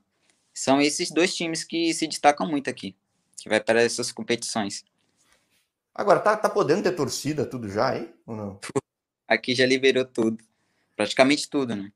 São 0.55 0.81
esses 0.81 1.11
dois 1.11 1.35
times 1.35 1.63
que 1.63 1.93
se 1.93 2.07
destacam 2.07 2.49
muito 2.49 2.71
aqui, 2.71 2.97
que 3.37 3.49
vai 3.49 3.61
para 3.61 3.83
essas 3.83 4.11
competições. 4.11 4.85
Agora, 5.95 6.21
tá, 6.21 6.37
tá 6.37 6.49
podendo 6.49 6.83
ter 6.83 6.93
torcida 6.93 7.45
tudo 7.45 7.69
já, 7.69 7.97
hein? 7.97 8.15
Ou 8.27 8.37
não? 8.37 8.61
Aqui 9.29 9.55
já 9.55 9.67
liberou 9.67 10.05
tudo. 10.05 10.43
Praticamente 10.95 11.49
tudo, 11.51 11.75
né? 11.75 11.93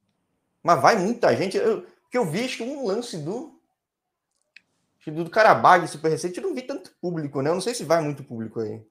Mas 0.62 0.80
vai 0.82 0.96
muita 0.96 1.34
gente. 1.34 1.56
Eu, 1.56 1.86
que 2.10 2.18
eu 2.18 2.24
vi, 2.24 2.44
acho 2.44 2.56
que 2.58 2.62
um 2.62 2.86
lance 2.86 3.16
do. 3.18 3.59
Do 5.06 5.30
Carabag 5.30 5.88
super 5.88 6.10
recente, 6.10 6.38
eu 6.38 6.42
não 6.42 6.54
vi 6.54 6.62
tanto 6.62 6.92
público, 7.00 7.40
né? 7.40 7.50
Eu 7.50 7.54
não 7.54 7.60
sei 7.60 7.74
se 7.74 7.84
vai 7.84 8.02
muito 8.02 8.22
público 8.22 8.60
aí. 8.60 8.82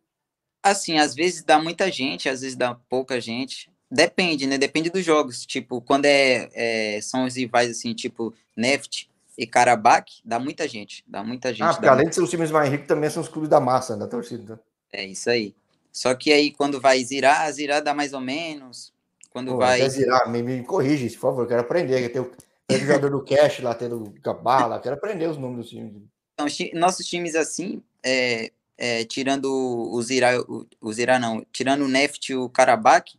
Assim, 0.64 0.98
às 0.98 1.14
vezes 1.14 1.44
dá 1.44 1.60
muita 1.60 1.92
gente, 1.92 2.28
às 2.28 2.42
vezes 2.42 2.56
dá 2.56 2.76
pouca 2.90 3.22
gente. 3.22 3.72
Depende, 3.92 4.48
né? 4.48 4.58
Depende 4.58 4.90
dos 4.90 5.06
jogos. 5.06 5.46
Tipo, 5.46 5.82
quando 5.82 6.06
é, 6.06 6.50
é 6.54 7.02
são 7.02 7.26
os 7.26 7.36
rivais, 7.36 7.70
assim, 7.72 7.94
tipo 7.94 8.34
Neft 8.58 9.10
e 9.38 9.48
Karabakh, 9.48 10.08
dá 10.26 10.40
muita 10.40 10.68
gente. 10.68 11.04
Dá 11.08 11.24
muita 11.24 11.54
gente. 11.54 11.64
Ah, 11.64 11.74
porque 11.74 11.88
além 11.88 12.10
de 12.10 12.16
ser 12.16 12.22
os 12.22 12.30
times 12.30 12.52
mais 12.52 12.70
ricos, 12.70 12.88
também 12.88 13.10
são 13.10 13.22
os 13.22 13.30
clubes 13.30 13.50
da 13.50 13.60
massa 13.60 13.96
da 13.96 14.08
torcida. 14.08 14.60
É 14.92 15.06
isso 15.06 15.30
aí. 15.30 15.56
Só 15.92 16.14
que 16.14 16.32
aí, 16.32 16.52
quando 16.52 16.80
vai 16.80 17.04
zirar, 17.04 17.52
zirar 17.52 17.82
dá 17.82 17.94
mais 17.94 18.14
ou 18.14 18.20
menos. 18.20 18.94
Quando 19.30 19.52
Pô, 19.52 19.58
vai. 19.58 19.88
Zirar, 19.90 20.30
me, 20.30 20.42
me 20.42 20.64
corrige, 20.64 21.10
por 21.12 21.22
favor, 21.22 21.44
eu 21.44 21.48
quero 21.48 21.62
aprender. 21.62 22.10
Tem 22.10 22.22
o, 22.22 22.32
tem 22.70 22.78
o 22.78 22.86
jogador 22.86 23.10
do 23.10 23.24
Cash 23.24 23.60
lá, 23.62 23.74
tendo 23.74 24.04
o 24.04 24.34
Bala, 24.36 24.80
quero 24.80 24.96
aprender 24.96 25.28
os 25.28 25.38
nomes 25.38 25.58
dos 25.58 25.70
times. 25.70 26.04
Então, 26.34 26.46
nossos 26.76 27.06
times 27.06 27.36
assim, 27.36 27.82
é, 28.04 28.52
é, 28.78 29.04
tirando 29.06 29.52
o 29.52 30.02
Zirá, 30.04 30.40
o, 30.40 30.68
o 30.80 30.94
Zirá 30.94 31.18
não, 31.18 31.44
tirando 31.52 31.82
o 31.82 31.88
Neft 31.88 32.32
e 32.32 32.36
o 32.36 32.48
Karabakh, 32.48 33.18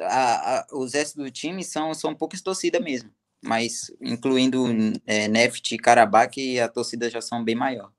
a, 0.00 0.58
a, 0.60 0.66
os 0.72 0.94
restos 0.94 1.22
do 1.22 1.30
time 1.30 1.64
são, 1.64 1.92
são 1.92 2.14
poucas 2.14 2.40
torcidas 2.40 2.80
mesmo. 2.80 3.10
Mas 3.42 3.90
incluindo 4.00 4.64
é, 5.06 5.26
Neft 5.26 5.74
e 5.74 5.78
Karabakh, 5.78 6.38
a 6.62 6.68
torcida 6.68 7.10
já 7.10 7.20
são 7.20 7.44
bem 7.44 7.56
maior. 7.56 7.90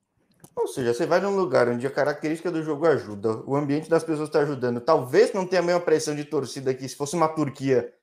Ou 0.56 0.68
seja, 0.68 0.94
você 0.94 1.06
vai 1.06 1.20
num 1.20 1.36
lugar 1.36 1.68
onde 1.68 1.86
a 1.86 1.92
característica 1.92 2.50
do 2.50 2.64
jogo 2.64 2.88
ajuda, 2.88 3.44
o 3.46 3.56
ambiente 3.56 3.90
das 3.90 4.04
pessoas 4.04 4.30
está 4.30 4.40
ajudando. 4.40 4.80
Talvez 4.80 5.34
não 5.34 5.46
tenha 5.46 5.62
a 5.62 5.66
mesma 5.66 5.82
pressão 5.82 6.16
de 6.16 6.24
torcida 6.24 6.72
aqui. 6.72 6.88
Se 6.88 6.96
fosse 6.96 7.16
uma 7.16 7.28
Turquia, 7.28 7.94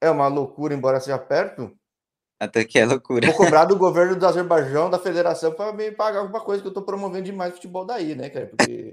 é 0.00 0.10
uma 0.10 0.28
loucura, 0.28 0.74
embora 0.74 1.00
seja 1.00 1.18
perto. 1.18 1.76
Até 2.38 2.64
que 2.64 2.78
é 2.78 2.84
loucura. 2.84 3.26
Vou 3.28 3.36
cobrar 3.36 3.64
do 3.64 3.76
governo 3.78 4.16
do 4.16 4.26
Azerbaijão, 4.26 4.90
da 4.90 4.98
federação, 4.98 5.52
para 5.52 5.72
me 5.72 5.90
pagar 5.92 6.20
alguma 6.20 6.40
coisa 6.40 6.60
que 6.60 6.66
eu 6.66 6.70
estou 6.70 6.82
promovendo 6.82 7.24
demais 7.24 7.54
futebol 7.54 7.84
daí, 7.84 8.14
né, 8.14 8.28
cara? 8.28 8.46
Porque. 8.46 8.92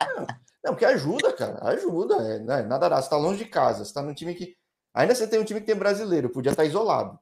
não, 0.00 0.26
não, 0.64 0.72
porque 0.72 0.84
ajuda, 0.84 1.32
cara. 1.32 1.58
Ajuda. 1.70 2.16
É, 2.16 2.38
né? 2.38 2.62
Nada 2.62 2.88
dá. 2.88 2.96
Você 2.96 3.06
está 3.06 3.16
longe 3.16 3.38
de 3.38 3.50
casa, 3.50 3.78
você 3.78 3.90
está 3.90 4.02
num 4.02 4.14
time 4.14 4.34
que. 4.34 4.56
Ainda 4.94 5.14
você 5.14 5.26
tem 5.26 5.40
um 5.40 5.44
time 5.44 5.60
que 5.60 5.66
tem 5.66 5.74
brasileiro, 5.74 6.28
podia 6.28 6.50
estar 6.50 6.62
tá 6.62 6.68
isolado. 6.68 7.18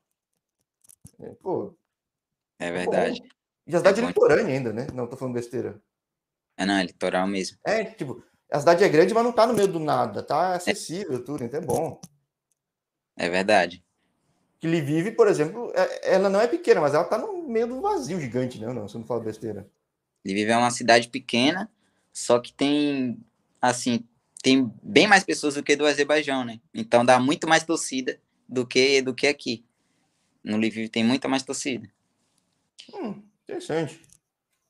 É, 1.20 1.30
pô. 1.34 1.74
É 2.58 2.70
verdade. 2.70 3.22
E 3.66 3.74
a 3.74 3.78
cidade 3.78 4.00
é, 4.00 4.04
é 4.04 4.06
litorânea 4.08 4.54
ainda, 4.54 4.72
né? 4.72 4.88
Não, 4.92 5.06
tô 5.06 5.16
falando 5.16 5.34
besteira. 5.34 5.80
É, 6.56 6.66
não, 6.66 6.74
é 6.74 6.82
litoral 6.82 7.28
mesmo. 7.28 7.58
É, 7.64 7.84
tipo, 7.84 8.22
a 8.50 8.58
cidade 8.58 8.82
é 8.82 8.88
grande, 8.88 9.14
mas 9.14 9.22
não 9.22 9.32
tá 9.32 9.46
no 9.46 9.54
meio 9.54 9.68
do 9.68 9.78
nada. 9.78 10.20
Tá 10.20 10.56
acessível, 10.56 11.24
tudo, 11.24 11.44
então 11.44 11.60
é 11.60 11.64
bom. 11.64 12.00
É 13.16 13.28
verdade 13.28 13.84
que 14.60 14.68
Lviv, 14.68 15.12
por 15.12 15.26
exemplo, 15.26 15.72
é, 15.74 16.14
ela 16.14 16.28
não 16.28 16.38
é 16.38 16.46
pequena, 16.46 16.82
mas 16.82 16.92
ela 16.92 17.04
tá 17.04 17.16
no 17.16 17.48
meio 17.48 17.66
do 17.66 17.80
vazio 17.80 18.20
gigante, 18.20 18.58
né? 18.60 18.70
Não, 18.70 18.86
você 18.86 18.98
não 18.98 19.06
fala 19.06 19.20
besteira. 19.20 19.66
Lviv 20.22 20.50
é 20.50 20.56
uma 20.56 20.70
cidade 20.70 21.08
pequena, 21.08 21.70
só 22.12 22.38
que 22.38 22.52
tem, 22.52 23.18
assim, 23.60 24.04
tem 24.42 24.70
bem 24.82 25.06
mais 25.06 25.24
pessoas 25.24 25.54
do 25.54 25.62
que 25.62 25.74
do 25.74 25.86
Azerbaijão, 25.86 26.44
né? 26.44 26.60
Então 26.74 27.06
dá 27.06 27.18
muito 27.18 27.48
mais 27.48 27.64
torcida 27.64 28.20
do 28.46 28.66
que 28.66 29.00
do 29.00 29.14
que 29.14 29.26
aqui. 29.26 29.64
No 30.44 30.58
Lviv 30.58 30.90
tem 30.90 31.02
muita 31.02 31.26
mais 31.26 31.42
torcida. 31.42 31.88
Hum, 32.92 33.22
interessante. 33.44 33.98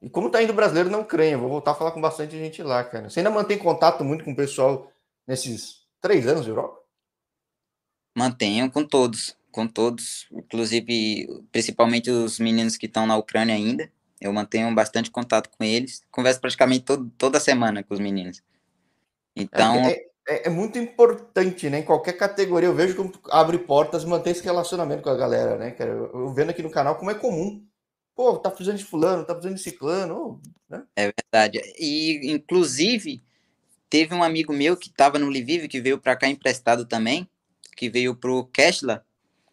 E 0.00 0.08
como 0.08 0.30
tá 0.30 0.40
indo 0.40 0.52
brasileiro 0.52 0.88
na 0.88 0.98
Ucrânia? 0.98 1.36
Vou 1.36 1.48
voltar 1.48 1.72
a 1.72 1.74
falar 1.74 1.90
com 1.90 2.00
bastante 2.00 2.38
gente 2.38 2.62
lá, 2.62 2.84
cara. 2.84 3.10
Você 3.10 3.18
ainda 3.18 3.30
mantém 3.30 3.58
contato 3.58 4.04
muito 4.04 4.24
com 4.24 4.30
o 4.30 4.36
pessoal 4.36 4.92
nesses 5.26 5.84
três 6.00 6.28
anos 6.28 6.44
de 6.44 6.50
Europa? 6.50 6.78
Mantenho 8.16 8.70
com 8.70 8.84
todos 8.84 9.39
com 9.50 9.66
todos, 9.66 10.26
inclusive, 10.32 11.26
principalmente 11.50 12.10
os 12.10 12.38
meninos 12.38 12.76
que 12.76 12.86
estão 12.86 13.06
na 13.06 13.16
Ucrânia 13.16 13.54
ainda. 13.54 13.90
Eu 14.20 14.32
mantenho 14.32 14.74
bastante 14.74 15.10
contato 15.10 15.48
com 15.50 15.64
eles. 15.64 16.02
Converso 16.10 16.40
praticamente 16.40 16.84
todo, 16.84 17.10
toda 17.16 17.40
semana 17.40 17.82
com 17.82 17.94
os 17.94 18.00
meninos. 18.00 18.42
Então. 19.34 19.76
É, 19.86 20.10
é, 20.28 20.46
é, 20.46 20.50
muito 20.50 20.78
importante, 20.78 21.70
né? 21.70 21.78
Em 21.78 21.84
qualquer 21.84 22.12
categoria, 22.12 22.68
eu 22.68 22.74
vejo 22.74 22.94
como 22.94 23.12
abre 23.30 23.58
portas 23.58 24.04
manter 24.04 24.30
esse 24.30 24.44
relacionamento 24.44 25.02
com 25.02 25.10
a 25.10 25.16
galera, 25.16 25.56
né, 25.56 25.70
cara? 25.70 25.90
Eu, 25.90 26.10
eu 26.12 26.34
vendo 26.34 26.50
aqui 26.50 26.62
no 26.62 26.70
canal 26.70 26.96
como 26.96 27.10
é 27.10 27.14
comum. 27.14 27.64
Pô, 28.14 28.38
tá 28.38 28.50
precisando 28.50 28.76
de 28.76 28.84
fulano, 28.84 29.24
tá 29.24 29.34
precisando 29.34 29.56
de 29.56 29.62
ciclano, 29.62 30.40
né? 30.68 30.84
É 30.94 31.10
verdade. 31.16 31.60
E, 31.78 32.32
inclusive, 32.32 33.22
teve 33.88 34.14
um 34.14 34.22
amigo 34.22 34.52
meu 34.52 34.76
que 34.76 34.88
estava 34.88 35.18
no 35.18 35.28
Lviv, 35.28 35.66
que 35.66 35.80
veio 35.80 35.98
para 35.98 36.16
cá 36.16 36.28
emprestado 36.28 36.84
também, 36.84 37.28
que 37.76 37.88
veio 37.88 38.14
pro 38.14 38.44
Keshla, 38.52 39.04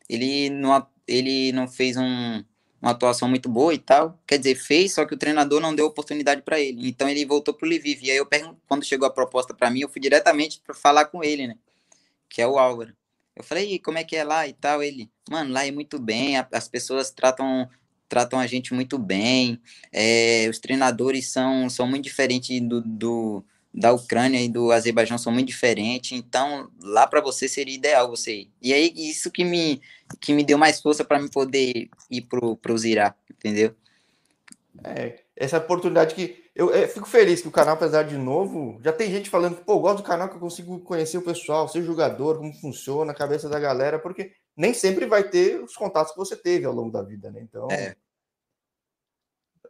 ele 0.09 0.49
não, 0.49 0.87
ele 1.07 1.51
não 1.51 1.67
fez 1.67 1.97
um, 1.97 2.43
uma 2.81 2.91
atuação 2.91 3.27
muito 3.27 3.49
boa 3.49 3.73
e 3.73 3.77
tal. 3.77 4.19
Quer 4.27 4.37
dizer, 4.37 4.55
fez, 4.55 4.93
só 4.93 5.05
que 5.05 5.13
o 5.13 5.17
treinador 5.17 5.59
não 5.59 5.75
deu 5.75 5.85
oportunidade 5.85 6.41
para 6.41 6.59
ele. 6.59 6.87
Então 6.87 7.09
ele 7.09 7.25
voltou 7.25 7.53
pro 7.53 7.67
Lviv. 7.67 8.03
E 8.03 8.11
aí 8.11 8.17
eu 8.17 8.25
pergunto, 8.25 8.59
quando 8.67 8.85
chegou 8.85 9.07
a 9.07 9.11
proposta 9.11 9.53
para 9.53 9.69
mim, 9.69 9.81
eu 9.81 9.89
fui 9.89 10.01
diretamente 10.01 10.61
para 10.65 10.73
falar 10.73 11.05
com 11.05 11.23
ele, 11.23 11.47
né? 11.47 11.55
Que 12.29 12.41
é 12.41 12.47
o 12.47 12.57
Álvaro. 12.57 12.93
Eu 13.35 13.43
falei, 13.43 13.77
como 13.79 13.97
é 13.97 14.03
que 14.03 14.15
é 14.15 14.23
lá 14.23 14.47
e 14.47 14.53
tal? 14.53 14.81
Ele, 14.81 15.09
mano, 15.29 15.53
lá 15.53 15.65
é 15.65 15.71
muito 15.71 15.99
bem, 15.99 16.37
as 16.37 16.67
pessoas 16.67 17.11
tratam 17.11 17.69
tratam 18.09 18.39
a 18.39 18.47
gente 18.47 18.73
muito 18.73 18.97
bem, 18.97 19.59
é, 19.91 20.47
os 20.49 20.59
treinadores 20.59 21.29
são, 21.29 21.69
são 21.69 21.85
muito 21.85 22.05
diferentes 22.05 22.61
do, 22.61 22.81
do 22.81 23.45
da 23.77 23.93
Ucrânia 23.93 24.41
e 24.41 24.49
do 24.49 24.71
Azerbaijão 24.71 25.19
são 25.19 25.31
muito 25.31 25.49
diferentes, 25.49 26.17
então 26.17 26.67
lá 26.81 27.05
para 27.05 27.21
você 27.21 27.47
seria 27.47 27.75
ideal 27.75 28.09
você 28.09 28.41
ir. 28.41 28.51
E 28.59 28.73
aí 28.73 28.91
isso 28.95 29.29
que 29.29 29.45
me 29.45 29.79
que 30.19 30.33
me 30.33 30.43
deu 30.43 30.57
mais 30.57 30.81
força 30.81 31.05
para 31.05 31.19
me 31.19 31.29
poder 31.29 31.87
ir 32.09 32.21
pro 32.23 32.57
pro 32.57 32.77
Zirá, 32.77 33.13
entendeu? 33.29 33.75
É, 34.83 35.19
essa 35.35 35.59
oportunidade 35.59 36.15
que 36.15 36.43
eu, 36.55 36.71
eu, 36.71 36.87
fico 36.87 37.07
feliz 37.07 37.39
que 37.39 37.47
o 37.47 37.51
canal 37.51 37.75
apesar 37.75 38.01
de 38.01 38.17
novo, 38.17 38.79
já 38.83 38.91
tem 38.91 39.11
gente 39.11 39.29
falando 39.29 39.57
que 39.57 39.63
pô, 39.63 39.79
gosto 39.79 39.97
do 39.97 40.03
canal 40.03 40.27
que 40.27 40.35
eu 40.35 40.39
consigo 40.39 40.79
conhecer 40.79 41.19
o 41.19 41.23
pessoal, 41.23 41.69
ser 41.69 41.83
jogador, 41.83 42.39
como 42.39 42.53
funciona 42.55 43.11
a 43.11 43.15
cabeça 43.15 43.47
da 43.47 43.59
galera, 43.59 43.99
porque 43.99 44.31
nem 44.55 44.73
sempre 44.73 45.05
vai 45.05 45.23
ter 45.23 45.61
os 45.61 45.75
contatos 45.75 46.13
que 46.13 46.17
você 46.17 46.35
teve 46.35 46.65
ao 46.65 46.73
longo 46.73 46.91
da 46.91 47.03
vida, 47.03 47.29
né? 47.29 47.41
Então, 47.43 47.67
é. 47.69 47.95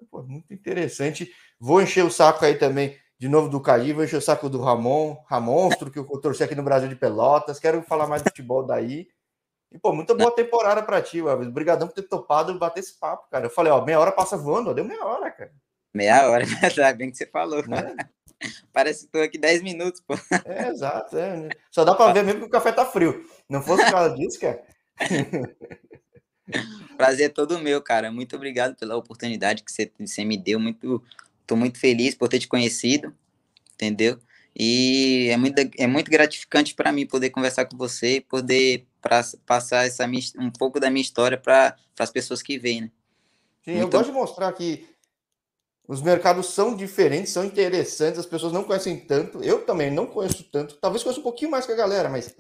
Pô, 0.10 0.24
muito 0.24 0.54
interessante. 0.54 1.30
Vou 1.60 1.82
encher 1.82 2.06
o 2.06 2.12
saco 2.12 2.46
aí 2.46 2.56
também 2.56 2.96
de 3.20 3.28
novo 3.28 3.50
do 3.50 3.60
Caí, 3.60 3.94
vou 3.94 4.04
encher 4.04 4.18
o 4.18 4.22
saco 4.22 4.50
do 4.50 4.62
Ramon, 4.62 5.18
Ramonstro, 5.26 5.90
que 5.90 5.98
eu 5.98 6.06
torci 6.20 6.44
aqui 6.44 6.54
no 6.54 6.64
Brasil 6.64 6.88
de 6.88 6.96
Pelotas. 6.96 7.60
Quero 7.60 7.82
falar 7.82 8.08
mais 8.08 8.22
de 8.22 8.30
futebol 8.30 8.64
daí. 8.64 9.08
E, 9.72 9.78
pô, 9.78 9.92
muita 9.92 10.14
boa 10.14 10.32
temporada 10.32 10.82
para 10.84 11.02
ti, 11.02 11.20
Alves. 11.20 11.48
Obrigadão 11.48 11.88
por 11.88 11.94
ter 11.94 12.04
topado 12.04 12.58
bater 12.58 12.80
esse 12.80 12.98
papo, 12.98 13.28
cara. 13.30 13.48
Eu 13.48 13.50
falei, 13.50 13.72
ó, 13.72 13.84
meia 13.84 14.00
hora 14.00 14.12
passa 14.12 14.38
voando, 14.38 14.70
ó, 14.70 14.74
deu 14.74 14.86
meia 14.86 15.04
hora, 15.04 15.32
cara. 15.32 15.52
Meia 15.94 16.30
hora, 16.30 16.44
é 16.78 16.94
bem 16.94 17.10
que 17.10 17.18
você 17.18 17.26
falou. 17.26 17.68
Né? 17.68 17.96
Parece 18.72 19.00
que 19.00 19.06
estou 19.08 19.22
aqui 19.22 19.38
10 19.38 19.64
minutos, 19.64 20.02
pô. 20.02 20.14
É, 20.46 20.70
exato. 20.70 21.18
É. 21.18 21.36
Né? 21.38 21.50
Só 21.72 21.84
dá 21.84 21.96
para 21.96 22.14
ver 22.14 22.24
mesmo 22.24 22.42
que 22.42 22.46
o 22.46 22.52
café 22.52 22.72
tá 22.72 22.86
frio. 22.86 23.28
Não 23.50 23.62
fosse 23.62 23.84
por 23.84 23.92
causa 23.92 24.16
disso, 24.16 24.40
cara. 24.40 24.64
Prazer 26.96 27.26
é 27.26 27.30
todo 27.30 27.60
meu, 27.60 27.82
cara. 27.82 28.12
Muito 28.12 28.36
obrigado 28.36 28.76
pela 28.76 28.96
oportunidade 28.96 29.64
que 29.64 29.72
você, 29.72 29.92
você 30.00 30.24
me 30.24 30.38
deu. 30.38 30.60
Muito, 30.60 31.04
tô 31.48 31.56
muito 31.56 31.80
feliz 31.80 32.14
por 32.14 32.28
ter 32.28 32.40
te 32.40 32.48
conhecido, 32.48 33.16
entendeu? 33.74 34.20
E 34.56 35.30
é 35.32 35.38
muito, 35.38 35.60
é 35.78 35.88
muito 35.88 36.12
gratificante 36.12 36.76
para 36.76 36.92
mim 36.92 37.06
poder 37.06 37.30
conversar 37.30 37.66
com 37.66 37.78
você 37.78 38.18
e 38.18 38.22
poder 38.22 38.86
pra, 39.02 39.22
passar 39.46 39.86
essa, 39.86 40.06
um 40.38 40.52
pouco 40.52 40.80
da 40.80 40.90
minha 40.90 41.02
história 41.02 41.38
para 41.38 41.76
as 41.98 42.12
pessoas 42.12 42.42
que 42.42 42.60
veem, 42.60 42.82
né? 42.82 42.92
Sim, 43.64 43.72
muito... 43.74 43.84
eu 43.84 43.90
gosto 43.90 44.12
de 44.12 44.18
mostrar 44.18 44.52
que 44.54 44.88
os 45.88 46.02
mercados 46.02 46.48
são 46.48 46.76
diferentes, 46.76 47.32
são 47.32 47.46
interessantes, 47.46 48.20
as 48.20 48.26
pessoas 48.26 48.52
não 48.52 48.64
conhecem 48.64 49.00
tanto. 49.00 49.42
Eu 49.42 49.66
também 49.66 49.90
não 49.90 50.06
conheço 50.06 50.44
tanto. 50.52 50.76
Talvez 50.78 51.02
conheça 51.02 51.20
um 51.20 51.24
pouquinho 51.24 51.52
mais 51.52 51.66
que 51.66 51.72
a 51.72 51.76
galera, 51.76 52.10
mas 52.10 52.36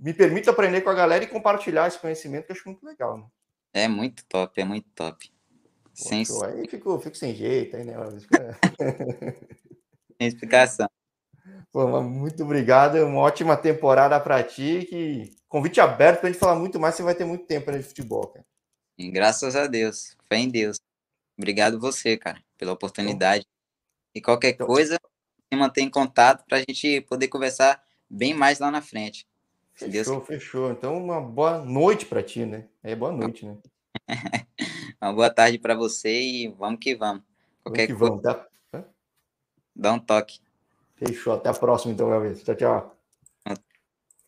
me 0.00 0.12
permita 0.12 0.50
aprender 0.50 0.80
com 0.80 0.90
a 0.90 0.94
galera 0.94 1.22
e 1.22 1.28
compartilhar 1.28 1.86
esse 1.86 1.98
conhecimento, 1.98 2.46
que 2.46 2.52
eu 2.52 2.56
acho 2.56 2.68
muito 2.68 2.84
legal. 2.84 3.18
Né? 3.18 3.24
É 3.72 3.88
muito 3.88 4.24
top, 4.26 4.60
é 4.60 4.64
muito 4.64 4.88
top. 4.94 5.31
Pô, 5.96 6.04
sem... 6.08 6.24
Aí 6.44 6.68
fico, 6.68 6.98
fico 6.98 7.16
sem 7.16 7.34
jeito, 7.34 7.76
aí, 7.76 7.84
né? 7.84 7.94
sem 10.18 10.28
explicação. 10.28 10.88
Pô, 11.70 12.02
muito 12.02 12.42
obrigado, 12.42 12.96
uma 12.96 13.20
ótima 13.20 13.56
temporada 13.56 14.18
para 14.18 14.42
ti. 14.42 14.86
Que... 14.88 15.30
Convite 15.48 15.80
aberto 15.80 16.20
para 16.20 16.28
a 16.28 16.32
gente 16.32 16.40
falar 16.40 16.54
muito 16.54 16.80
mais, 16.80 16.94
você 16.94 17.02
vai 17.02 17.14
ter 17.14 17.24
muito 17.24 17.44
tempo 17.44 17.70
de 17.70 17.82
futebol, 17.82 18.26
cara. 18.26 18.44
E 18.96 19.10
graças 19.10 19.54
a 19.54 19.66
Deus, 19.66 20.16
fé 20.28 20.36
em 20.36 20.48
Deus. 20.48 20.78
Obrigado 21.36 21.78
você, 21.78 22.16
cara, 22.16 22.42
pela 22.56 22.72
oportunidade. 22.72 23.44
E 24.14 24.20
qualquer 24.20 24.50
então... 24.50 24.66
coisa, 24.66 24.98
se 25.52 25.58
mantém 25.58 25.86
em 25.86 25.90
contato 25.90 26.44
para 26.46 26.58
a 26.58 26.60
gente 26.60 27.02
poder 27.02 27.28
conversar 27.28 27.82
bem 28.08 28.32
mais 28.32 28.58
lá 28.58 28.70
na 28.70 28.80
frente. 28.80 29.26
Fechou, 29.74 29.90
Deus... 29.90 30.26
fechou. 30.26 30.70
Então, 30.70 30.96
uma 30.96 31.20
boa 31.20 31.58
noite 31.64 32.06
para 32.06 32.22
ti, 32.22 32.44
né? 32.44 32.68
É 32.82 32.94
boa 32.94 33.12
noite, 33.12 33.44
né? 33.44 33.56
uma 35.02 35.12
boa 35.12 35.30
tarde 35.30 35.58
para 35.58 35.74
você 35.74 36.20
e 36.20 36.48
vamos 36.48 36.78
que 36.80 36.94
vamos. 36.94 37.22
Qualquer 37.62 37.92
vamos 37.92 37.92
que 37.92 37.98
coisa, 37.98 38.12
vamos, 38.12 38.50
tá? 38.70 38.84
dá 39.74 39.92
um 39.92 39.98
toque. 39.98 40.40
Fechou. 40.94 41.34
Até 41.34 41.48
a 41.48 41.54
próxima, 41.54 41.92
então, 41.92 42.08
Gabriel. 42.08 42.36
Tchau, 42.36 42.54
tchau. 42.54 42.91